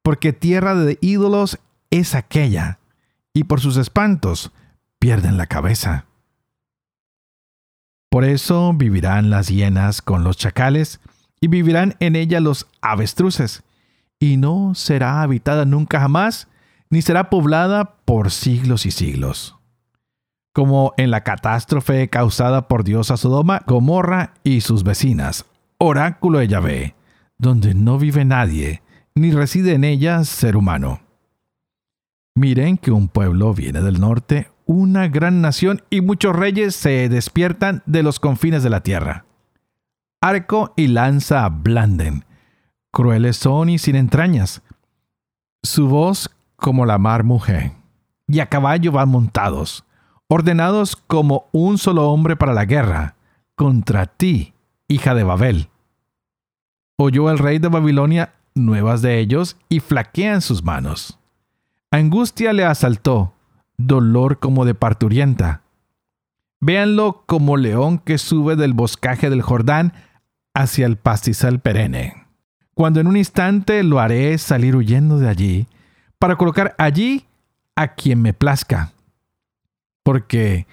porque 0.01 0.33
tierra 0.33 0.75
de 0.75 0.97
ídolos 1.03 1.59
es 1.91 2.15
aquella, 2.15 2.79
y 3.35 3.45
por 3.45 3.61
sus 3.61 3.77
espantos 3.77 4.51
pierden 4.99 5.37
la 5.37 5.45
cabeza. 5.45 6.07
Por 8.09 8.25
eso 8.25 8.73
vivirán 8.73 9.29
las 9.29 9.49
hienas 9.49 10.01
con 10.01 10.25
los 10.25 10.39
chacales, 10.39 11.01
y 11.43 11.49
vivirán 11.49 11.95
en 12.01 12.17
ella 12.17 12.41
los 12.41 12.69
avestruces, 12.81 13.65
y 14.19 14.39
no 14.39 14.75
será 14.75 15.21
habitada 15.21 15.67
nunca 15.67 16.01
jamás, 16.01 16.49
ni 16.95 17.03
será 17.03 17.29
poblada 17.29 17.97
por 18.05 18.31
siglos 18.31 18.87
y 18.87 18.93
siglos. 18.93 19.57
Como 20.53 20.95
en 20.97 21.11
la 21.11 21.25
catástrofe 21.25 22.09
causada 22.09 22.69
por 22.69 22.85
Dios 22.85 23.11
a 23.11 23.17
Sodoma, 23.17 23.63
Gomorra 23.67 24.35
y 24.45 24.61
sus 24.61 24.85
vecinas, 24.85 25.45
oráculo 25.79 26.39
de 26.39 26.47
Yahvé, 26.47 26.95
donde 27.37 27.75
no 27.75 27.99
vive 27.99 28.25
nadie, 28.25 28.85
ni 29.17 29.33
reside 29.33 29.73
en 29.73 29.83
ella 29.83 30.23
ser 30.23 30.57
humano. 30.57 31.01
Miren 32.37 32.79
que 32.79 32.93
un 32.93 33.09
pueblo 33.09 33.55
viene 33.55 33.81
del 33.81 33.99
norte, 34.01 34.53
una 34.65 35.09
gran 35.09 35.41
nación 35.41 35.83
y 35.91 36.01
muchos 36.01 36.37
reyes 36.37 36.77
se 36.77 37.09
despiertan 37.09 37.83
de 37.87 38.05
los 38.05 38.21
confines 38.21 38.63
de 38.63 38.71
la 38.71 38.85
tierra. 38.85 39.25
arco 40.21 40.73
y 40.77 40.87
lanza 40.87 41.49
blanden. 41.49 42.25
Crueles 42.93 43.37
son 43.37 43.69
y 43.69 43.79
sin 43.79 43.97
entrañas. 43.97 44.63
Su 45.65 45.89
voz 45.89 46.31
como 46.65 46.87
la 46.87 46.97
mar 46.97 47.25
mujer. 47.25 47.73
Y 48.27 48.41
a 48.41 48.47
caballo 48.47 48.91
van 48.91 49.11
montados, 49.11 49.85
ordenados 50.29 50.97
como 50.97 51.45
un 51.53 51.77
solo 51.77 52.09
hombre 52.09 52.37
para 52.37 52.55
la 52.55 52.65
guerra, 52.65 53.17
contra 53.55 54.07
ti, 54.07 54.55
hija 54.89 55.15
de 55.15 55.25
Babel. 55.25 55.69
Oyó 56.97 57.31
el 57.31 57.37
rey 57.37 57.59
de 57.59 57.69
Babilonia 57.69 58.33
nuevas 58.55 59.03
de 59.03 59.19
ellos 59.19 59.59
y 59.69 59.81
flaquean 59.81 60.41
sus 60.41 60.65
manos. 60.65 61.19
Angustia 61.91 62.55
le 62.55 62.65
asaltó, 62.65 63.35
dolor 63.77 64.39
como 64.39 64.65
de 64.65 64.75
parturienta. 64.75 65.61
Véanlo 66.61 67.25
como 67.27 67.59
león 67.59 67.99
que 67.99 68.17
sube 68.17 68.57
del 68.57 68.73
boscaje 68.73 69.29
del 69.29 69.43
Jordán 69.43 69.93
hacia 70.55 70.87
el 70.87 70.97
pastizal 70.97 71.61
perenne. 71.61 72.25
Cuando 72.73 73.01
en 73.01 73.07
un 73.07 73.19
instante 73.19 73.83
lo 73.83 74.01
haré 74.01 74.39
salir 74.39 74.75
huyendo 74.77 75.19
de 75.19 75.29
allí, 75.29 75.67
para 76.25 76.37
colocar 76.37 76.75
allí 76.79 77.27
a 77.77 77.89
quien 77.89 78.23
me 78.23 78.33
plazca. 78.33 78.93
Porque, 80.03 80.67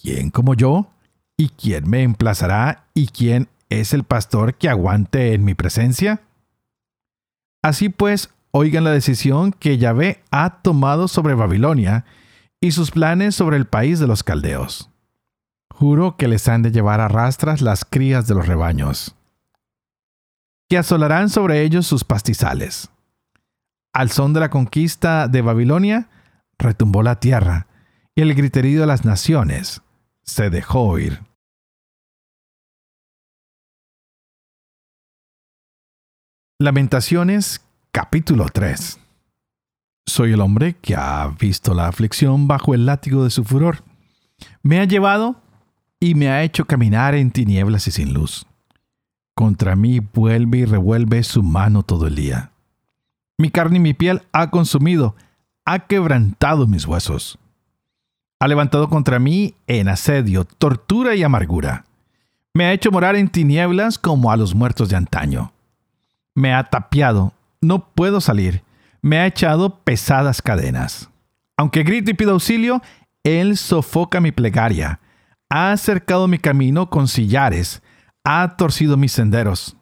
¿quién 0.00 0.30
como 0.30 0.54
yo? 0.54 0.92
¿Y 1.36 1.48
quién 1.48 1.90
me 1.90 2.04
emplazará? 2.04 2.84
¿Y 2.94 3.08
quién 3.08 3.48
es 3.68 3.94
el 3.94 4.04
pastor 4.04 4.54
que 4.54 4.68
aguante 4.68 5.34
en 5.34 5.44
mi 5.44 5.54
presencia? 5.54 6.22
Así 7.62 7.88
pues, 7.88 8.30
oigan 8.52 8.84
la 8.84 8.92
decisión 8.92 9.50
que 9.50 9.76
Yahvé 9.76 10.22
ha 10.30 10.62
tomado 10.62 11.08
sobre 11.08 11.34
Babilonia 11.34 12.04
y 12.60 12.70
sus 12.70 12.92
planes 12.92 13.34
sobre 13.34 13.56
el 13.56 13.66
país 13.66 13.98
de 13.98 14.06
los 14.06 14.22
caldeos. 14.22 14.88
Juro 15.74 16.16
que 16.16 16.28
les 16.28 16.46
han 16.46 16.62
de 16.62 16.70
llevar 16.70 17.00
a 17.00 17.08
rastras 17.08 17.60
las 17.60 17.84
crías 17.84 18.28
de 18.28 18.36
los 18.36 18.46
rebaños, 18.46 19.16
que 20.68 20.78
asolarán 20.78 21.28
sobre 21.28 21.62
ellos 21.62 21.88
sus 21.88 22.04
pastizales. 22.04 22.88
Al 23.92 24.10
son 24.10 24.32
de 24.32 24.40
la 24.40 24.48
conquista 24.48 25.28
de 25.28 25.42
Babilonia, 25.42 26.08
retumbó 26.58 27.02
la 27.02 27.20
tierra, 27.20 27.66
y 28.14 28.22
el 28.22 28.34
griterío 28.34 28.80
de 28.80 28.86
las 28.86 29.04
naciones 29.04 29.82
se 30.22 30.48
dejó 30.48 30.82
oír. 30.82 31.20
Lamentaciones 36.58 37.60
capítulo 37.90 38.46
3 38.50 38.98
Soy 40.06 40.32
el 40.32 40.40
hombre 40.40 40.74
que 40.74 40.94
ha 40.94 41.26
visto 41.38 41.74
la 41.74 41.88
aflicción 41.88 42.48
bajo 42.48 42.72
el 42.72 42.86
látigo 42.86 43.24
de 43.24 43.30
su 43.30 43.44
furor. 43.44 43.84
Me 44.62 44.80
ha 44.80 44.84
llevado 44.84 45.42
y 46.00 46.14
me 46.14 46.30
ha 46.30 46.44
hecho 46.44 46.64
caminar 46.64 47.14
en 47.14 47.30
tinieblas 47.30 47.88
y 47.88 47.90
sin 47.90 48.14
luz. 48.14 48.46
Contra 49.34 49.76
mí 49.76 50.00
vuelve 50.00 50.58
y 50.58 50.64
revuelve 50.64 51.22
su 51.24 51.42
mano 51.42 51.82
todo 51.82 52.06
el 52.06 52.14
día. 52.14 52.51
Mi 53.42 53.50
carne 53.50 53.76
y 53.76 53.80
mi 53.80 53.92
piel 53.92 54.22
ha 54.32 54.50
consumido, 54.50 55.16
ha 55.64 55.80
quebrantado 55.80 56.66
mis 56.66 56.86
huesos. 56.86 57.38
Ha 58.40 58.46
levantado 58.46 58.88
contra 58.88 59.18
mí 59.18 59.54
en 59.66 59.88
asedio, 59.88 60.44
tortura 60.44 61.14
y 61.14 61.22
amargura. 61.22 61.84
Me 62.54 62.66
ha 62.66 62.72
hecho 62.72 62.90
morar 62.90 63.16
en 63.16 63.28
tinieblas 63.28 63.98
como 63.98 64.30
a 64.30 64.36
los 64.36 64.54
muertos 64.54 64.88
de 64.88 64.96
antaño 64.96 65.52
me 66.34 66.54
ha 66.54 66.64
tapiado, 66.64 67.32
no 67.60 67.86
puedo 67.94 68.20
salir, 68.20 68.62
me 69.00 69.18
ha 69.18 69.26
echado 69.26 69.80
pesadas 69.80 70.42
cadenas. 70.42 71.10
Aunque 71.56 71.82
grito 71.82 72.10
y 72.10 72.14
pido 72.14 72.32
auxilio, 72.32 72.82
Él 73.24 73.56
sofoca 73.56 74.20
mi 74.20 74.32
plegaria, 74.32 75.00
ha 75.48 75.72
acercado 75.72 76.28
mi 76.28 76.38
camino 76.38 76.88
con 76.88 77.08
sillares, 77.08 77.82
ha 78.24 78.56
torcido 78.56 78.96
mis 78.96 79.12
senderos. 79.12 79.76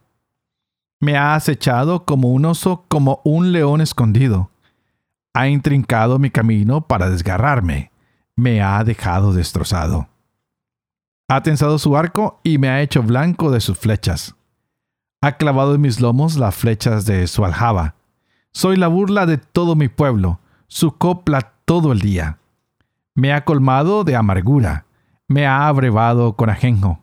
Me 1.01 1.17
ha 1.17 1.35
acechado 1.35 2.05
como 2.05 2.29
un 2.29 2.45
oso, 2.45 2.85
como 2.87 3.19
un 3.25 3.51
león 3.51 3.81
escondido. 3.81 4.49
Ha 5.33 5.49
intrincado 5.49 6.17
mi 6.19 6.29
camino 6.29 6.87
para 6.87 7.09
desgarrarme, 7.09 7.91
me 8.37 8.61
ha 8.61 8.81
dejado 8.85 9.33
destrozado. 9.33 10.07
Ha 11.27 11.43
tensado 11.43 11.77
su 11.79 11.97
arco 11.97 12.39
y 12.43 12.57
me 12.57 12.69
ha 12.69 12.81
hecho 12.81 13.03
blanco 13.03 13.51
de 13.51 13.59
sus 13.59 13.77
flechas 13.77 14.35
ha 15.21 15.33
clavado 15.33 15.75
en 15.75 15.81
mis 15.81 16.01
lomos 16.01 16.35
las 16.35 16.55
flechas 16.55 17.05
de 17.05 17.27
su 17.27 17.45
aljaba. 17.45 17.93
Soy 18.51 18.75
la 18.75 18.87
burla 18.87 19.27
de 19.27 19.37
todo 19.37 19.75
mi 19.75 19.87
pueblo, 19.87 20.39
su 20.67 20.97
copla 20.97 21.53
todo 21.65 21.91
el 21.91 21.99
día. 21.99 22.39
Me 23.13 23.31
ha 23.31 23.45
colmado 23.45 24.03
de 24.03 24.15
amargura, 24.15 24.85
me 25.27 25.45
ha 25.45 25.67
abrevado 25.67 26.35
con 26.35 26.49
ajenjo. 26.49 26.99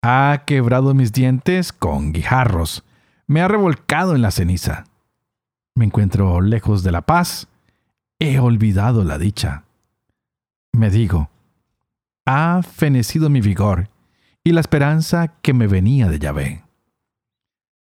Ha 0.00 0.44
quebrado 0.46 0.94
mis 0.94 1.12
dientes 1.12 1.72
con 1.72 2.12
guijarros, 2.12 2.84
me 3.28 3.42
ha 3.42 3.48
revolcado 3.48 4.16
en 4.16 4.22
la 4.22 4.30
ceniza. 4.30 4.84
Me 5.76 5.84
encuentro 5.84 6.40
lejos 6.40 6.82
de 6.82 6.90
la 6.90 7.02
paz, 7.02 7.46
he 8.18 8.40
olvidado 8.40 9.04
la 9.04 9.18
dicha. 9.18 9.64
Me 10.72 10.90
digo, 10.90 11.30
ha 12.26 12.62
fenecido 12.62 13.30
mi 13.30 13.40
vigor 13.40 13.90
y 14.42 14.52
la 14.52 14.60
esperanza 14.60 15.34
que 15.42 15.52
me 15.52 15.66
venía 15.66 16.08
de 16.08 16.18
Yahvé. 16.18 16.64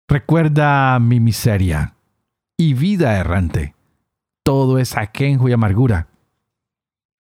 Recuerda 0.09 0.99
mi 0.99 1.21
miseria 1.21 1.95
y 2.59 2.75
vida 2.75 3.17
errante. 3.17 3.75
Todo 4.45 4.79
es 4.79 4.97
aquenjo 4.97 5.49
y 5.49 5.53
amargura. 5.53 6.09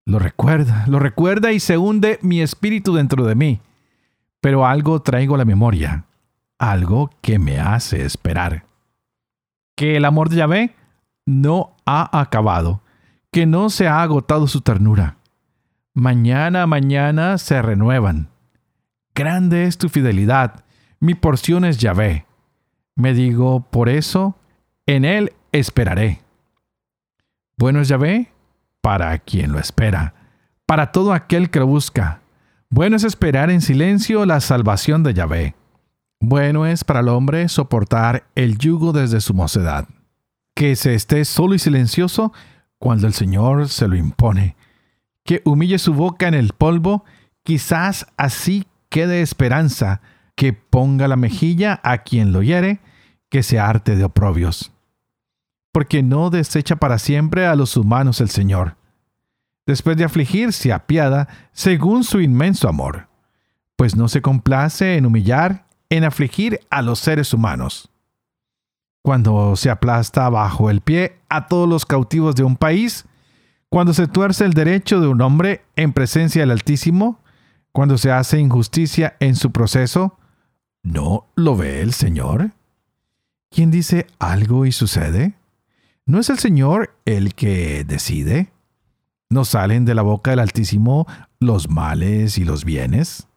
Lo 0.05 0.19
recuerda, 0.19 0.85
lo 0.87 0.99
recuerda 0.99 1.51
y 1.51 1.59
se 1.59 1.79
hunde 1.79 2.19
mi 2.21 2.41
espíritu 2.41 2.93
dentro 2.93 3.25
de 3.25 3.33
mí. 3.33 3.61
Pero 4.41 4.67
algo 4.67 5.01
traigo 5.01 5.33
a 5.33 5.39
la 5.39 5.45
memoria, 5.45 6.05
algo 6.57 7.09
que 7.21 7.39
me 7.39 7.59
hace 7.59 8.05
esperar. 8.05 8.65
Que 9.75 9.97
el 9.97 10.05
amor 10.05 10.29
de 10.29 10.37
Yahvé 10.37 10.75
no 11.25 11.75
ha 11.85 12.19
acabado, 12.19 12.81
que 13.31 13.45
no 13.45 13.69
se 13.69 13.87
ha 13.87 14.01
agotado 14.01 14.47
su 14.47 14.61
ternura. 14.61 15.17
Mañana 15.93 16.67
mañana 16.67 17.37
se 17.37 17.61
renuevan. 17.61 18.29
Grande 19.13 19.65
es 19.65 19.77
tu 19.77 19.89
fidelidad, 19.89 20.65
mi 20.99 21.13
porción 21.13 21.65
es 21.65 21.77
Yahvé 21.77 22.25
me 22.95 23.13
digo, 23.13 23.59
por 23.69 23.89
eso, 23.89 24.37
en 24.85 25.05
Él 25.05 25.33
esperaré. 25.51 26.21
Bueno 27.57 27.81
es 27.81 27.89
Yahvé 27.89 28.31
para 28.81 29.17
quien 29.19 29.51
lo 29.51 29.59
espera, 29.59 30.13
para 30.65 30.91
todo 30.91 31.13
aquel 31.13 31.49
que 31.49 31.59
lo 31.59 31.67
busca. 31.67 32.21
Bueno 32.69 32.95
es 32.95 33.03
esperar 33.03 33.49
en 33.49 33.61
silencio 33.61 34.25
la 34.25 34.39
salvación 34.39 35.03
de 35.03 35.13
Yahvé. 35.13 35.55
Bueno 36.27 36.65
es 36.65 36.83
para 36.83 37.01
el 37.01 37.09
hombre 37.09 37.47
soportar 37.49 38.25
el 38.33 38.57
yugo 38.57 38.93
desde 38.93 39.21
su 39.21 39.35
mocedad. 39.35 39.88
Que 40.55 40.75
se 40.75 40.95
esté 40.95 41.23
solo 41.23 41.53
y 41.53 41.59
silencioso 41.59 42.33
cuando 42.79 43.05
el 43.05 43.13
Señor 43.13 43.69
se 43.69 43.88
lo 43.88 43.95
impone. 43.95 44.55
Que 45.23 45.43
humille 45.45 45.77
su 45.77 45.93
boca 45.93 46.27
en 46.27 46.33
el 46.33 46.53
polvo, 46.53 47.05
quizás 47.43 48.07
así 48.17 48.65
quede 48.89 49.21
esperanza 49.21 50.01
que 50.35 50.51
ponga 50.53 51.07
la 51.07 51.15
mejilla 51.15 51.79
a 51.83 51.99
quien 51.99 52.33
lo 52.33 52.41
hiere, 52.41 52.79
que 53.29 53.43
se 53.43 53.59
arte 53.59 53.95
de 53.95 54.05
oprobios. 54.05 54.71
Porque 55.71 56.01
no 56.01 56.31
desecha 56.31 56.77
para 56.77 56.97
siempre 56.97 57.45
a 57.45 57.55
los 57.55 57.77
humanos 57.77 58.19
el 58.19 58.29
Señor. 58.29 58.77
Después 59.67 59.95
de 59.95 60.05
afligir, 60.05 60.53
se 60.53 60.73
apiada 60.73 61.27
según 61.51 62.03
su 62.03 62.19
inmenso 62.19 62.67
amor, 62.67 63.09
pues 63.75 63.95
no 63.95 64.07
se 64.07 64.23
complace 64.23 64.97
en 64.97 65.05
humillar, 65.05 65.64
en 65.95 66.03
afligir 66.03 66.60
a 66.69 66.81
los 66.81 66.99
seres 66.99 67.34
humanos. 67.34 67.89
Cuando 69.01 69.55
se 69.55 69.69
aplasta 69.69 70.29
bajo 70.29 70.69
el 70.69 70.81
pie 70.81 71.17
a 71.29 71.47
todos 71.47 71.69
los 71.69 71.86
cautivos 71.86 72.36
de 72.36 72.43
un 72.43 72.55
país, 72.55 73.05
cuando 73.69 73.93
se 73.93 74.08
tuerce 74.08 74.45
el 74.45 74.53
derecho 74.53 74.99
de 74.99 75.08
un 75.08 75.21
hombre 75.21 75.63
en 75.75 75.93
presencia 75.93 76.41
del 76.41 76.51
Altísimo, 76.51 77.19
cuando 77.71 77.97
se 77.97 78.12
hace 78.12 78.39
injusticia 78.39 79.15
en 79.19 79.36
su 79.36 79.51
proceso, 79.51 80.17
¿no 80.81 81.27
lo 81.36 81.55
ve 81.55 81.81
el 81.81 81.93
Señor? 81.93 82.51
¿Quién 83.49 83.71
dice 83.71 84.08
algo 84.19 84.65
y 84.65 84.71
sucede? 84.71 85.36
¿No 86.05 86.19
es 86.19 86.29
el 86.29 86.39
Señor 86.39 86.95
el 87.05 87.36
que 87.36 87.84
decide? 87.84 88.51
¿No 89.29 89.45
salen 89.45 89.86
de 89.86 89.95
la 89.95 90.03
boca 90.03 90.31
del 90.31 90.39
Altísimo 90.39 91.08
los 91.39 91.69
males 91.69 92.38
y 92.38 92.45
los 92.45 92.63
bienes? 92.65 93.27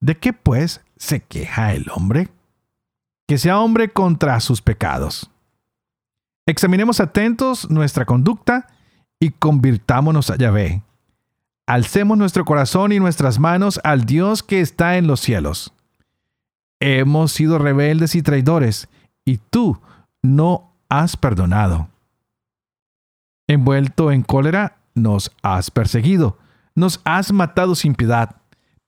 ¿De 0.00 0.16
qué 0.16 0.32
pues 0.32 0.82
se 0.96 1.20
queja 1.20 1.72
el 1.74 1.86
hombre? 1.94 2.28
Que 3.28 3.38
sea 3.38 3.60
hombre 3.60 3.90
contra 3.90 4.38
sus 4.40 4.62
pecados. 4.62 5.30
Examinemos 6.46 7.00
atentos 7.00 7.70
nuestra 7.70 8.04
conducta 8.04 8.68
y 9.18 9.30
convirtámonos 9.30 10.30
a 10.30 10.36
Yahvé. 10.36 10.82
Alcemos 11.66 12.16
nuestro 12.16 12.44
corazón 12.44 12.92
y 12.92 13.00
nuestras 13.00 13.40
manos 13.40 13.80
al 13.82 14.04
Dios 14.04 14.44
que 14.44 14.60
está 14.60 14.96
en 14.96 15.08
los 15.08 15.20
cielos. 15.20 15.72
Hemos 16.78 17.32
sido 17.32 17.58
rebeldes 17.58 18.14
y 18.14 18.22
traidores, 18.22 18.88
y 19.24 19.38
tú 19.38 19.80
no 20.22 20.70
has 20.88 21.16
perdonado. 21.16 21.88
Envuelto 23.48 24.12
en 24.12 24.22
cólera, 24.22 24.76
nos 24.94 25.32
has 25.42 25.70
perseguido, 25.70 26.38
nos 26.74 27.00
has 27.04 27.32
matado 27.32 27.74
sin 27.74 27.94
piedad, 27.94 28.36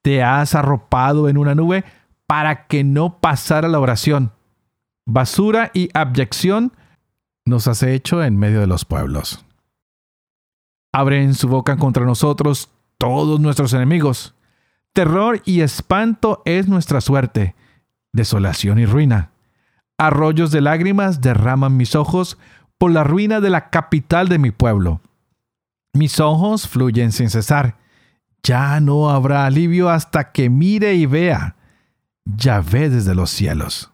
te 0.03 0.23
has 0.23 0.55
arropado 0.55 1.29
en 1.29 1.39
una 1.39 1.55
nube 1.55 1.85
para 2.29 2.67
que 2.67 2.85
no 2.85 3.19
pasara 3.21 3.69
la 3.69 3.81
oración. 3.81 4.33
Basura 5.07 5.71
y 5.73 5.89
abyección 5.95 6.73
nos 7.47 7.67
has 7.67 7.83
hecho 7.83 8.23
en 8.23 8.37
medio 8.37 8.61
de 8.61 8.67
los 8.67 8.85
pueblos. 8.85 9.45
Abren 10.93 11.35
su 11.35 11.49
boca 11.49 11.79
contra 11.79 12.05
nosotros 12.05 12.71
todos 12.99 13.41
nuestros 13.41 13.73
enemigos. 13.73 14.35
Terror 14.93 15.41
y 15.47 15.63
espanto 15.63 16.43
es 16.45 16.69
nuestra 16.69 17.01
suerte, 17.01 17.55
desolación 18.13 18.79
y 18.79 18.85
ruina. 18.85 19.31
Arroyos 19.97 20.51
de 20.51 20.61
lágrimas 20.61 21.23
derraman 21.23 21.79
mis 21.79 21.95
ojos 21.95 22.37
por 22.77 22.91
la 22.91 23.05
ruina 23.05 23.41
de 23.41 23.49
la 23.49 23.71
capital 23.71 24.29
de 24.29 24.39
mi 24.39 24.51
pueblo. 24.51 25.01
Mis 25.95 26.21
ojos 26.21 26.69
fluyen 26.69 27.11
sin 27.11 27.31
cesar. 27.31 27.79
Ya 28.43 28.81
no 28.81 29.09
habrá 29.09 29.47
alivio 29.47 29.89
hasta 29.89 30.31
que 30.33 30.51
mire 30.51 30.95
y 30.95 31.07
vea. 31.07 31.57
Ya 32.37 32.61
ve 32.61 32.91
desde 32.91 33.15
los 33.15 33.31
cielos. 33.31 33.91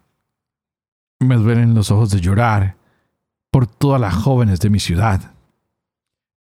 Me 1.21 1.37
duelen 1.37 1.75
los 1.75 1.91
ojos 1.91 2.11
de 2.11 2.21
llorar 2.21 2.77
por 3.51 3.67
todas 3.67 4.01
las 4.01 4.15
jóvenes 4.15 4.59
de 4.61 4.71
mi 4.71 4.81
ciudad. 4.81 5.33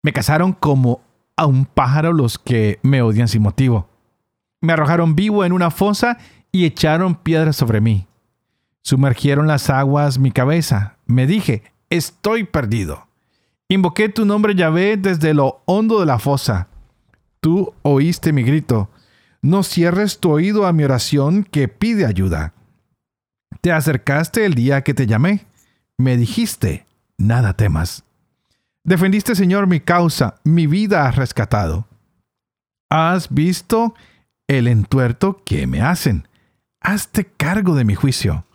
Me 0.03 0.13
cazaron 0.13 0.53
como 0.53 1.03
a 1.37 1.47
un 1.47 1.65
pájaro 1.65 2.13
los 2.13 2.39
que 2.39 2.81
me 2.83 3.03
odian 3.03 3.29
sin 3.29 3.43
motivo. 3.43 3.89
Me 4.61 4.73
arrojaron 4.73 5.15
vivo 5.15 5.45
en 5.45 5.53
una 5.53 5.71
fosa 5.71 6.19
y 6.51 6.65
echaron 6.65 7.15
piedras 7.15 7.57
sobre 7.57 7.81
mí. 7.81 8.07
Sumergieron 8.83 9.47
las 9.47 9.71
aguas 9.71 10.19
mi 10.19 10.33
cabeza. 10.33 10.97
Me 11.07 11.27
dije, 11.27 11.63
estoy 11.91 12.45
perdido. 12.45 13.07
Invoqué 13.69 14.09
tu 14.09 14.25
nombre 14.25 14.55
Yahvé 14.55 14.97
desde 14.97 15.33
lo 15.33 15.63
hondo 15.65 16.01
de 16.01 16.07
la 16.07 16.19
fosa. 16.19 16.69
Tú 17.41 17.73
oíste 17.83 18.33
mi 18.33 18.43
grito. 18.43 18.89
No 19.45 19.63
cierres 19.63 20.21
tu 20.21 20.31
oído 20.31 20.67
a 20.67 20.73
mi 20.73 20.85
oración 20.85 21.45
que 21.45 21.69
pide 21.69 22.07
ayuda. 22.07 22.55
Te 23.61 23.73
acercaste 23.73 24.47
el 24.47 24.55
día 24.55 24.81
que 24.81 24.95
te 24.95 25.07
llamé. 25.07 25.45
Me 25.99 26.17
dijiste, 26.17 26.87
nada 27.19 27.53
temas. 27.53 28.05
Defendiste, 28.85 29.35
Señor, 29.35 29.67
mi 29.67 29.81
causa, 29.81 30.37
mi 30.45 30.67
vida 30.67 31.07
has 31.07 31.17
rescatado. 31.17 31.87
Has 32.89 33.29
visto 33.29 33.95
el 34.49 34.67
entuerto 34.67 35.43
que 35.45 35.67
me 35.67 35.83
hacen. 35.83 36.27
Hazte 36.81 37.27
cargo 37.27 37.75
de 37.75 37.85
mi 37.85 37.95
juicio. 37.95 38.47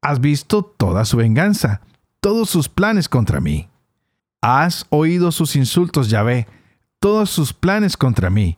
Has 0.00 0.22
visto 0.22 0.62
toda 0.62 1.04
su 1.04 1.18
venganza, 1.18 1.82
todos 2.22 2.48
sus 2.48 2.70
planes 2.70 3.10
contra 3.10 3.40
mí. 3.40 3.68
Has 4.40 4.86
oído 4.88 5.32
sus 5.32 5.54
insultos, 5.54 6.08
Yahvé, 6.08 6.48
todos 6.98 7.28
sus 7.28 7.52
planes 7.52 7.98
contra 7.98 8.30
mí, 8.30 8.56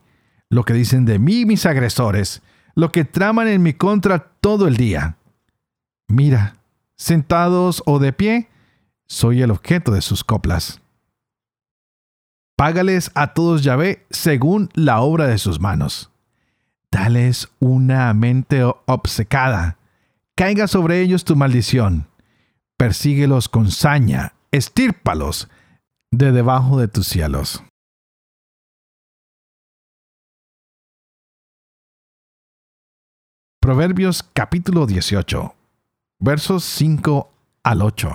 lo 0.52 0.64
que 0.64 0.74
dicen 0.74 1.06
de 1.06 1.18
mí 1.18 1.46
mis 1.46 1.64
agresores, 1.64 2.42
lo 2.74 2.92
que 2.92 3.06
traman 3.06 3.48
en 3.48 3.62
mi 3.62 3.72
contra 3.72 4.18
todo 4.18 4.68
el 4.68 4.76
día. 4.76 5.16
Mira, 6.08 6.56
sentados 6.94 7.82
o 7.86 7.98
de 7.98 8.12
pie, 8.12 8.50
soy 9.06 9.40
el 9.40 9.50
objeto 9.50 9.92
de 9.92 10.02
sus 10.02 10.24
coplas. 10.24 10.82
Págales 12.54 13.10
a 13.14 13.32
todos 13.32 13.62
Yahvé 13.62 14.04
según 14.10 14.68
la 14.74 15.00
obra 15.00 15.26
de 15.26 15.38
sus 15.38 15.58
manos. 15.58 16.10
Dales 16.90 17.48
una 17.58 18.12
mente 18.12 18.62
obcecada. 18.62 19.78
Caiga 20.36 20.68
sobre 20.68 21.00
ellos 21.00 21.24
tu 21.24 21.34
maldición. 21.34 22.08
Persíguelos 22.76 23.48
con 23.48 23.70
saña. 23.70 24.34
Estírpalos 24.50 25.48
de 26.10 26.30
debajo 26.30 26.78
de 26.78 26.88
tus 26.88 27.06
cielos. 27.08 27.64
Proverbios 33.62 34.25
capítulo 34.25 34.87
18, 34.87 35.55
versos 36.18 36.64
5 36.64 37.33
al 37.62 37.83
8. 37.83 38.11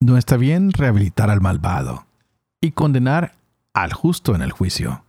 No 0.00 0.18
está 0.18 0.36
bien 0.36 0.72
rehabilitar 0.72 1.30
al 1.30 1.40
malvado 1.40 2.04
y 2.60 2.72
condenar 2.72 3.36
al 3.72 3.92
justo 3.92 4.34
en 4.34 4.42
el 4.42 4.50
juicio. 4.50 5.04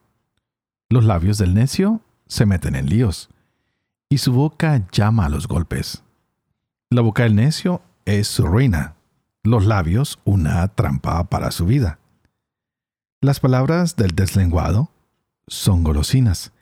Los 0.90 1.06
labios 1.06 1.40
del 1.40 1.56
necio 1.56 2.02
se 2.28 2.46
meten 2.46 2.76
en 2.76 2.86
líos 2.86 3.32
y 4.10 4.20
su 4.20 4.32
boca 4.32 4.88
llama 4.92 5.26
a 5.26 5.30
los 5.30 5.48
golpes. 5.48 6.04
La 6.92 7.02
boca 7.02 7.24
del 7.24 7.34
necio 7.34 7.82
es 8.06 8.28
su 8.28 8.46
ruina, 8.46 8.94
los 9.42 9.66
labios 9.66 10.20
una 10.24 10.68
trampa 10.68 11.24
para 11.24 11.50
su 11.50 11.66
vida. 11.66 11.98
Las 13.22 13.40
palabras 13.40 13.96
del 13.96 14.12
deslenguado 14.12 14.92
son 15.48 15.84
golosinas 15.84 16.54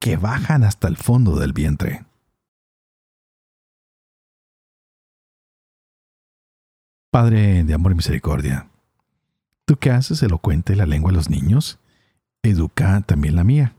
que 0.00 0.16
bajan 0.16 0.64
hasta 0.64 0.88
el 0.88 0.96
fondo 0.96 1.36
del 1.36 1.52
vientre. 1.52 2.04
Padre 7.10 7.64
de 7.64 7.74
amor 7.74 7.92
y 7.92 7.94
misericordia, 7.96 8.68
tú 9.64 9.76
que 9.76 9.90
haces 9.90 10.22
elocuente 10.22 10.76
la 10.76 10.86
lengua 10.86 11.10
de 11.10 11.16
los 11.16 11.30
niños, 11.30 11.78
educa 12.42 13.00
también 13.00 13.34
la 13.34 13.44
mía, 13.44 13.74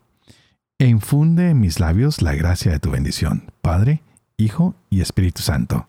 e 0.80 0.88
infunde 0.88 1.50
en 1.50 1.60
mis 1.60 1.80
labios 1.80 2.22
la 2.22 2.34
gracia 2.34 2.72
de 2.72 2.80
tu 2.80 2.90
bendición, 2.90 3.52
Padre, 3.62 4.02
Hijo 4.38 4.76
y 4.90 5.02
Espíritu 5.02 5.42
Santo. 5.42 5.88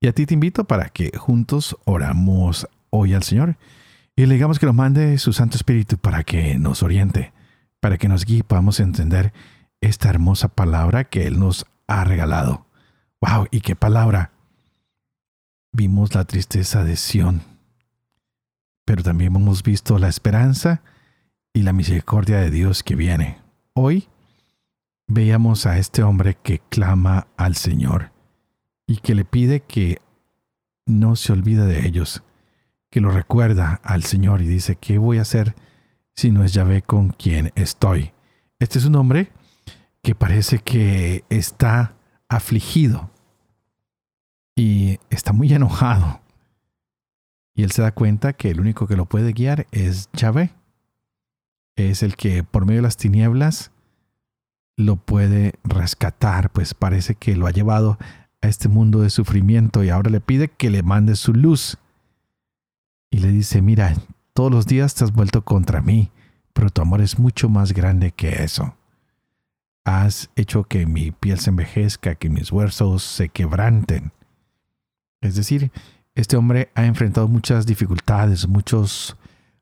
Y 0.00 0.08
a 0.08 0.12
ti 0.12 0.26
te 0.26 0.34
invito 0.34 0.64
para 0.64 0.88
que 0.88 1.16
juntos 1.16 1.76
oramos 1.84 2.66
hoy 2.90 3.14
al 3.14 3.22
Señor 3.22 3.56
y 4.16 4.26
le 4.26 4.34
digamos 4.34 4.58
que 4.58 4.66
nos 4.66 4.74
mande 4.74 5.18
su 5.18 5.32
Santo 5.32 5.56
Espíritu 5.56 5.98
para 5.98 6.24
que 6.24 6.58
nos 6.58 6.82
oriente, 6.82 7.32
para 7.80 7.98
que 7.98 8.08
nos 8.08 8.24
guíe 8.24 8.38
y 8.38 8.42
podamos 8.42 8.80
entender 8.80 9.32
esta 9.80 10.08
hermosa 10.08 10.48
palabra 10.48 11.04
que 11.04 11.26
Él 11.26 11.38
nos 11.38 11.66
ha 11.86 12.04
regalado. 12.04 12.66
¡Wow! 13.20 13.46
¿Y 13.50 13.60
qué 13.60 13.76
palabra? 13.76 14.32
vimos 15.76 16.14
la 16.14 16.24
tristeza 16.24 16.84
de 16.84 16.96
Sión, 16.96 17.42
pero 18.86 19.02
también 19.02 19.36
hemos 19.36 19.62
visto 19.62 19.98
la 19.98 20.08
esperanza 20.08 20.82
y 21.52 21.62
la 21.62 21.74
misericordia 21.74 22.38
de 22.38 22.50
Dios 22.50 22.82
que 22.82 22.96
viene. 22.96 23.38
Hoy 23.74 24.08
veíamos 25.06 25.66
a 25.66 25.76
este 25.76 26.02
hombre 26.02 26.38
que 26.42 26.60
clama 26.70 27.26
al 27.36 27.56
Señor 27.56 28.10
y 28.86 28.98
que 28.98 29.14
le 29.14 29.26
pide 29.26 29.60
que 29.60 30.00
no 30.86 31.14
se 31.14 31.32
olvide 31.32 31.66
de 31.66 31.86
ellos, 31.86 32.22
que 32.90 33.02
lo 33.02 33.10
recuerda 33.10 33.78
al 33.84 34.02
Señor 34.02 34.40
y 34.40 34.46
dice, 34.46 34.76
¿qué 34.76 34.96
voy 34.96 35.18
a 35.18 35.22
hacer 35.22 35.54
si 36.16 36.32
no 36.32 36.42
es 36.42 36.52
Yahvé 36.54 36.82
con 36.82 37.10
quien 37.10 37.52
estoy? 37.54 38.12
Este 38.58 38.78
es 38.78 38.84
un 38.86 38.96
hombre 38.96 39.30
que 40.02 40.14
parece 40.14 40.58
que 40.58 41.24
está 41.28 41.94
afligido, 42.28 43.10
y 44.56 44.98
está 45.10 45.32
muy 45.32 45.52
enojado. 45.52 46.20
Y 47.54 47.62
él 47.62 47.70
se 47.70 47.82
da 47.82 47.92
cuenta 47.92 48.32
que 48.32 48.50
el 48.50 48.60
único 48.60 48.86
que 48.86 48.96
lo 48.96 49.06
puede 49.06 49.32
guiar 49.32 49.66
es 49.70 50.10
Yahvé. 50.14 50.52
Es 51.76 52.02
el 52.02 52.16
que 52.16 52.42
por 52.42 52.64
medio 52.64 52.78
de 52.78 52.82
las 52.82 52.96
tinieblas 52.96 53.70
lo 54.78 54.96
puede 54.96 55.54
rescatar, 55.62 56.50
pues 56.50 56.74
parece 56.74 57.14
que 57.14 57.36
lo 57.36 57.46
ha 57.46 57.50
llevado 57.50 57.98
a 58.42 58.48
este 58.48 58.68
mundo 58.68 59.00
de 59.00 59.10
sufrimiento 59.10 59.84
y 59.84 59.90
ahora 59.90 60.10
le 60.10 60.20
pide 60.20 60.48
que 60.48 60.70
le 60.70 60.82
mande 60.82 61.16
su 61.16 61.32
luz. 61.32 61.78
Y 63.10 63.18
le 63.18 63.28
dice, 63.28 63.62
mira, 63.62 63.94
todos 64.36 64.52
los 64.52 64.66
días 64.66 64.94
te 64.94 65.02
has 65.02 65.12
vuelto 65.14 65.42
contra 65.46 65.80
mí, 65.80 66.10
pero 66.52 66.68
tu 66.68 66.82
amor 66.82 67.00
es 67.00 67.18
mucho 67.18 67.48
más 67.48 67.72
grande 67.72 68.12
que 68.12 68.42
eso. 68.44 68.76
Has 69.82 70.28
hecho 70.36 70.64
que 70.64 70.84
mi 70.84 71.10
piel 71.10 71.40
se 71.40 71.48
envejezca, 71.48 72.16
que 72.16 72.28
mis 72.28 72.52
huesos 72.52 73.02
se 73.02 73.30
quebranten. 73.30 74.12
Es 75.22 75.36
decir, 75.36 75.72
este 76.14 76.36
hombre 76.36 76.70
ha 76.74 76.84
enfrentado 76.84 77.28
muchas 77.28 77.64
dificultades, 77.64 78.46
muchos 78.46 79.16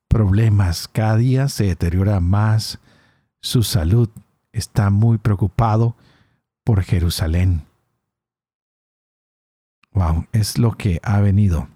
problemas. 0.08 0.88
Cada 0.88 1.18
día 1.18 1.46
se 1.46 1.66
deteriora 1.66 2.18
más 2.18 2.80
su 3.40 3.62
salud. 3.62 4.08
Está 4.50 4.90
muy 4.90 5.18
preocupado 5.18 5.94
por 6.64 6.82
Jerusalén. 6.82 7.62
Wow, 9.92 10.26
es 10.32 10.58
lo 10.58 10.72
que 10.72 10.98
ha 11.04 11.20
venido. 11.20 11.68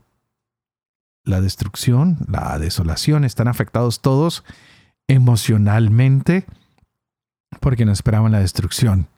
La 1.28 1.42
destrucción, 1.42 2.16
la 2.26 2.58
desolación, 2.58 3.22
están 3.22 3.48
afectados 3.48 4.00
todos 4.00 4.44
emocionalmente 5.08 6.46
porque 7.60 7.84
no 7.84 7.92
esperaban 7.92 8.32
la 8.32 8.40
destrucción. 8.40 9.08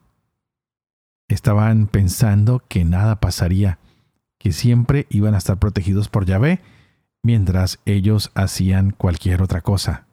Estaban 1.28 1.86
pensando 1.86 2.64
que 2.66 2.84
nada 2.84 3.20
pasaría 3.20 3.78
que 4.40 4.50
siempre 4.50 5.06
iban 5.08 5.36
a 5.36 5.38
estar 5.38 5.58
protegidos 5.60 6.08
por 6.08 6.26
Yahvé 6.26 6.60
mientras 7.22 7.78
ellos 7.84 8.32
hacían 8.34 8.90
cualquier 8.90 9.40
otra 9.40 9.60
cosa. 9.60 10.06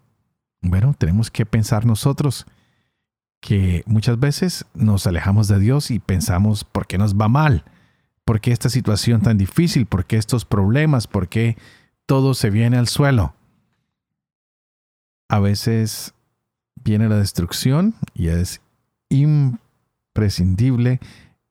Bueno, 0.62 0.94
tenemos 0.96 1.32
que 1.32 1.48
pensar 1.48 1.88
nosotros 1.88 2.46
que 3.42 3.82
muchas 3.88 4.20
veces 4.20 4.68
nos 4.76 5.08
alejamos 5.08 5.48
de 5.48 5.58
Dios 5.58 5.90
y 5.90 5.98
pensamos 5.98 6.64
por 6.64 6.86
qué 6.86 7.00
nos 7.00 7.16
va 7.16 7.28
mal, 7.28 7.64
por 8.24 8.40
qué 8.40 8.52
esta 8.52 8.70
situación 8.70 9.24
tan 9.24 9.40
difícil, 9.40 9.88
por 9.88 10.06
qué 10.06 10.18
estos 10.18 10.46
problemas, 10.46 11.08
por 11.08 11.28
qué 11.28 11.58
todo 12.08 12.34
se 12.34 12.50
viene 12.50 12.78
al 12.78 12.88
suelo. 12.88 13.36
A 15.30 15.40
veces 15.40 16.16
viene 16.84 17.10
la 17.10 17.18
destrucción 17.18 17.94
y 18.16 18.30
es 18.30 18.62
imprescindible 19.10 21.00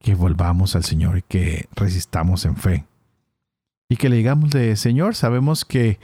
que 0.00 0.14
volvamos 0.14 0.74
al 0.74 0.82
Señor 0.82 1.18
y 1.18 1.22
que 1.22 1.68
resistamos 1.76 2.44
en 2.46 2.56
fe. 2.56 2.86
Y 3.88 3.96
que 3.96 4.08
le 4.08 4.16
digamos 4.16 4.50
de 4.50 4.74
Señor, 4.76 5.14
sabemos 5.14 5.64
que 5.64 6.00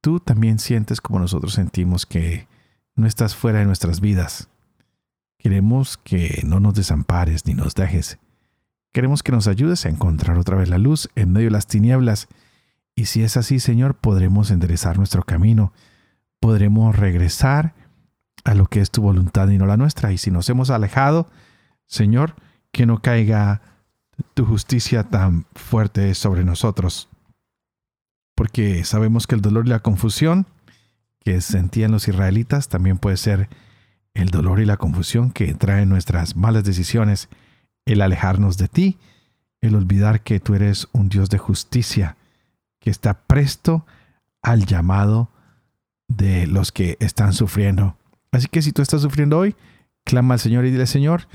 tú 0.00 0.20
también 0.20 0.58
sientes 0.58 1.00
como 1.00 1.18
nosotros 1.18 1.54
sentimos 1.54 2.06
que 2.06 2.46
no 2.94 3.06
estás 3.06 3.34
fuera 3.34 3.60
de 3.60 3.64
nuestras 3.64 4.00
vidas. 4.00 4.48
Queremos 5.38 5.96
que 5.96 6.42
no 6.44 6.60
nos 6.60 6.74
desampares 6.74 7.46
ni 7.46 7.54
nos 7.54 7.74
dejes. 7.74 8.18
Queremos 8.92 9.22
que 9.22 9.32
nos 9.32 9.48
ayudes 9.48 9.86
a 9.86 9.88
encontrar 9.88 10.38
otra 10.38 10.56
vez 10.56 10.68
la 10.68 10.78
luz 10.78 11.08
en 11.14 11.32
medio 11.32 11.46
de 11.46 11.52
las 11.52 11.66
tinieblas. 11.66 12.28
Y 12.96 13.04
si 13.06 13.22
es 13.22 13.36
así, 13.36 13.60
Señor, 13.60 13.94
podremos 13.94 14.50
enderezar 14.50 14.96
nuestro 14.96 15.22
camino. 15.22 15.72
Podremos 16.40 16.96
regresar 16.96 17.74
a 18.44 18.54
lo 18.54 18.66
que 18.66 18.80
es 18.80 18.90
tu 18.90 19.02
voluntad 19.02 19.48
y 19.48 19.58
no 19.58 19.66
la 19.66 19.76
nuestra. 19.76 20.12
Y 20.12 20.18
si 20.18 20.30
nos 20.30 20.48
hemos 20.48 20.70
alejado, 20.70 21.28
Señor, 21.86 22.34
que 22.72 22.86
no 22.86 23.02
caiga 23.02 23.60
tu 24.34 24.46
justicia 24.46 25.04
tan 25.04 25.46
fuerte 25.54 26.14
sobre 26.14 26.42
nosotros. 26.42 27.08
Porque 28.34 28.84
sabemos 28.84 29.26
que 29.26 29.34
el 29.34 29.42
dolor 29.42 29.66
y 29.66 29.70
la 29.70 29.80
confusión 29.80 30.46
que 31.20 31.40
sentían 31.40 31.92
los 31.92 32.08
israelitas 32.08 32.68
también 32.68 32.98
puede 32.98 33.16
ser 33.16 33.48
el 34.14 34.30
dolor 34.30 34.60
y 34.60 34.64
la 34.64 34.76
confusión 34.78 35.30
que 35.30 35.52
traen 35.54 35.88
nuestras 35.88 36.36
malas 36.36 36.64
decisiones 36.64 37.28
el 37.84 38.00
alejarnos 38.00 38.56
de 38.56 38.68
ti, 38.68 38.98
el 39.60 39.74
olvidar 39.74 40.22
que 40.22 40.40
tú 40.40 40.54
eres 40.54 40.88
un 40.92 41.08
Dios 41.08 41.28
de 41.30 41.38
justicia, 41.38 42.16
que 42.86 42.90
está 42.90 43.14
presto 43.14 43.84
al 44.42 44.64
llamado 44.64 45.28
de 46.06 46.46
los 46.46 46.70
que 46.70 46.96
están 47.00 47.32
sufriendo. 47.32 47.96
Así 48.30 48.46
que 48.46 48.62
si 48.62 48.70
tú 48.70 48.80
estás 48.80 49.02
sufriendo 49.02 49.40
hoy, 49.40 49.56
clama 50.04 50.34
al 50.34 50.40
Señor 50.40 50.64
y 50.64 50.70
dile, 50.70 50.86
Señor, 50.86 51.26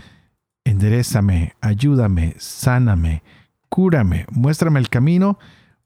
enderezame, 0.63 1.55
ayúdame, 1.59 2.35
sáname, 2.37 3.21
cúrame, 3.67 4.27
muéstrame 4.31 4.79
el 4.79 4.87
camino, 4.87 5.39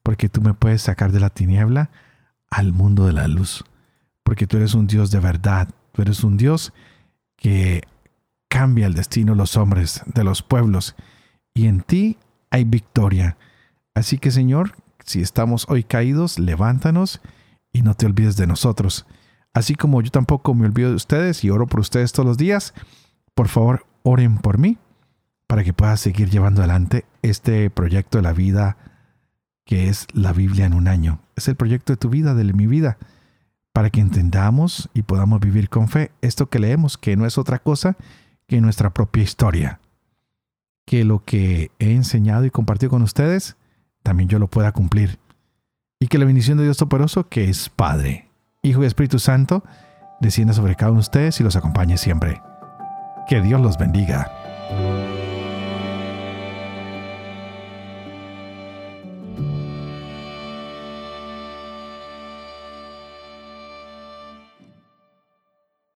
porque 0.04 0.28
tú 0.28 0.40
me 0.40 0.54
puedes 0.54 0.82
sacar 0.82 1.10
de 1.10 1.18
la 1.18 1.30
tiniebla 1.30 1.90
al 2.48 2.72
mundo 2.72 3.04
de 3.04 3.14
la 3.14 3.26
luz. 3.26 3.64
Porque 4.22 4.46
tú 4.46 4.58
eres 4.58 4.74
un 4.74 4.86
Dios 4.86 5.10
de 5.10 5.18
verdad, 5.18 5.68
tú 5.90 6.02
eres 6.02 6.22
un 6.22 6.36
Dios 6.36 6.72
que 7.34 7.82
cambia 8.46 8.86
el 8.86 8.94
destino 8.94 9.32
de 9.32 9.38
los 9.38 9.56
hombres, 9.56 10.04
de 10.06 10.22
los 10.22 10.44
pueblos, 10.44 10.94
y 11.54 11.66
en 11.66 11.80
ti 11.80 12.18
hay 12.52 12.62
victoria. 12.62 13.36
Así 13.96 14.18
que 14.18 14.30
Señor, 14.30 14.76
si 15.06 15.22
estamos 15.22 15.66
hoy 15.68 15.84
caídos, 15.84 16.38
levántanos 16.38 17.20
y 17.72 17.82
no 17.82 17.94
te 17.94 18.06
olvides 18.06 18.36
de 18.36 18.46
nosotros. 18.46 19.06
Así 19.54 19.74
como 19.74 20.02
yo 20.02 20.10
tampoco 20.10 20.52
me 20.54 20.66
olvido 20.66 20.90
de 20.90 20.96
ustedes 20.96 21.44
y 21.44 21.50
oro 21.50 21.66
por 21.66 21.80
ustedes 21.80 22.12
todos 22.12 22.26
los 22.26 22.36
días, 22.36 22.74
por 23.34 23.48
favor 23.48 23.86
oren 24.02 24.38
por 24.38 24.58
mí 24.58 24.78
para 25.46 25.64
que 25.64 25.72
pueda 25.72 25.96
seguir 25.96 26.28
llevando 26.28 26.60
adelante 26.60 27.04
este 27.22 27.70
proyecto 27.70 28.18
de 28.18 28.22
la 28.22 28.32
vida 28.32 28.76
que 29.64 29.88
es 29.88 30.06
la 30.12 30.32
Biblia 30.32 30.66
en 30.66 30.74
un 30.74 30.88
año. 30.88 31.20
Es 31.34 31.48
el 31.48 31.56
proyecto 31.56 31.92
de 31.92 31.96
tu 31.96 32.08
vida, 32.08 32.34
de 32.34 32.44
mi 32.52 32.66
vida, 32.66 32.98
para 33.72 33.90
que 33.90 34.00
entendamos 34.00 34.88
y 34.94 35.02
podamos 35.02 35.40
vivir 35.40 35.68
con 35.68 35.88
fe 35.88 36.12
esto 36.22 36.48
que 36.48 36.60
leemos, 36.60 36.96
que 36.96 37.16
no 37.16 37.26
es 37.26 37.36
otra 37.36 37.58
cosa 37.58 37.96
que 38.46 38.60
nuestra 38.60 38.94
propia 38.94 39.22
historia. 39.22 39.80
Que 40.86 41.04
lo 41.04 41.24
que 41.24 41.72
he 41.80 41.92
enseñado 41.92 42.44
y 42.44 42.50
compartido 42.50 42.90
con 42.90 43.02
ustedes, 43.02 43.56
también 44.06 44.28
yo 44.28 44.38
lo 44.38 44.46
pueda 44.46 44.70
cumplir. 44.70 45.18
Y 45.98 46.06
que 46.06 46.18
la 46.18 46.26
bendición 46.26 46.58
de 46.58 46.64
Dios 46.64 46.76
Toporoso, 46.76 47.28
que 47.28 47.50
es 47.50 47.68
Padre, 47.68 48.28
Hijo 48.62 48.84
y 48.84 48.86
Espíritu 48.86 49.18
Santo, 49.18 49.64
descienda 50.20 50.54
sobre 50.54 50.76
cada 50.76 50.92
uno 50.92 51.00
de 51.00 51.06
ustedes 51.06 51.40
y 51.40 51.42
los 51.42 51.56
acompañe 51.56 51.96
siempre. 51.98 52.40
Que 53.28 53.40
Dios 53.40 53.60
los 53.60 53.78
bendiga. 53.78 54.45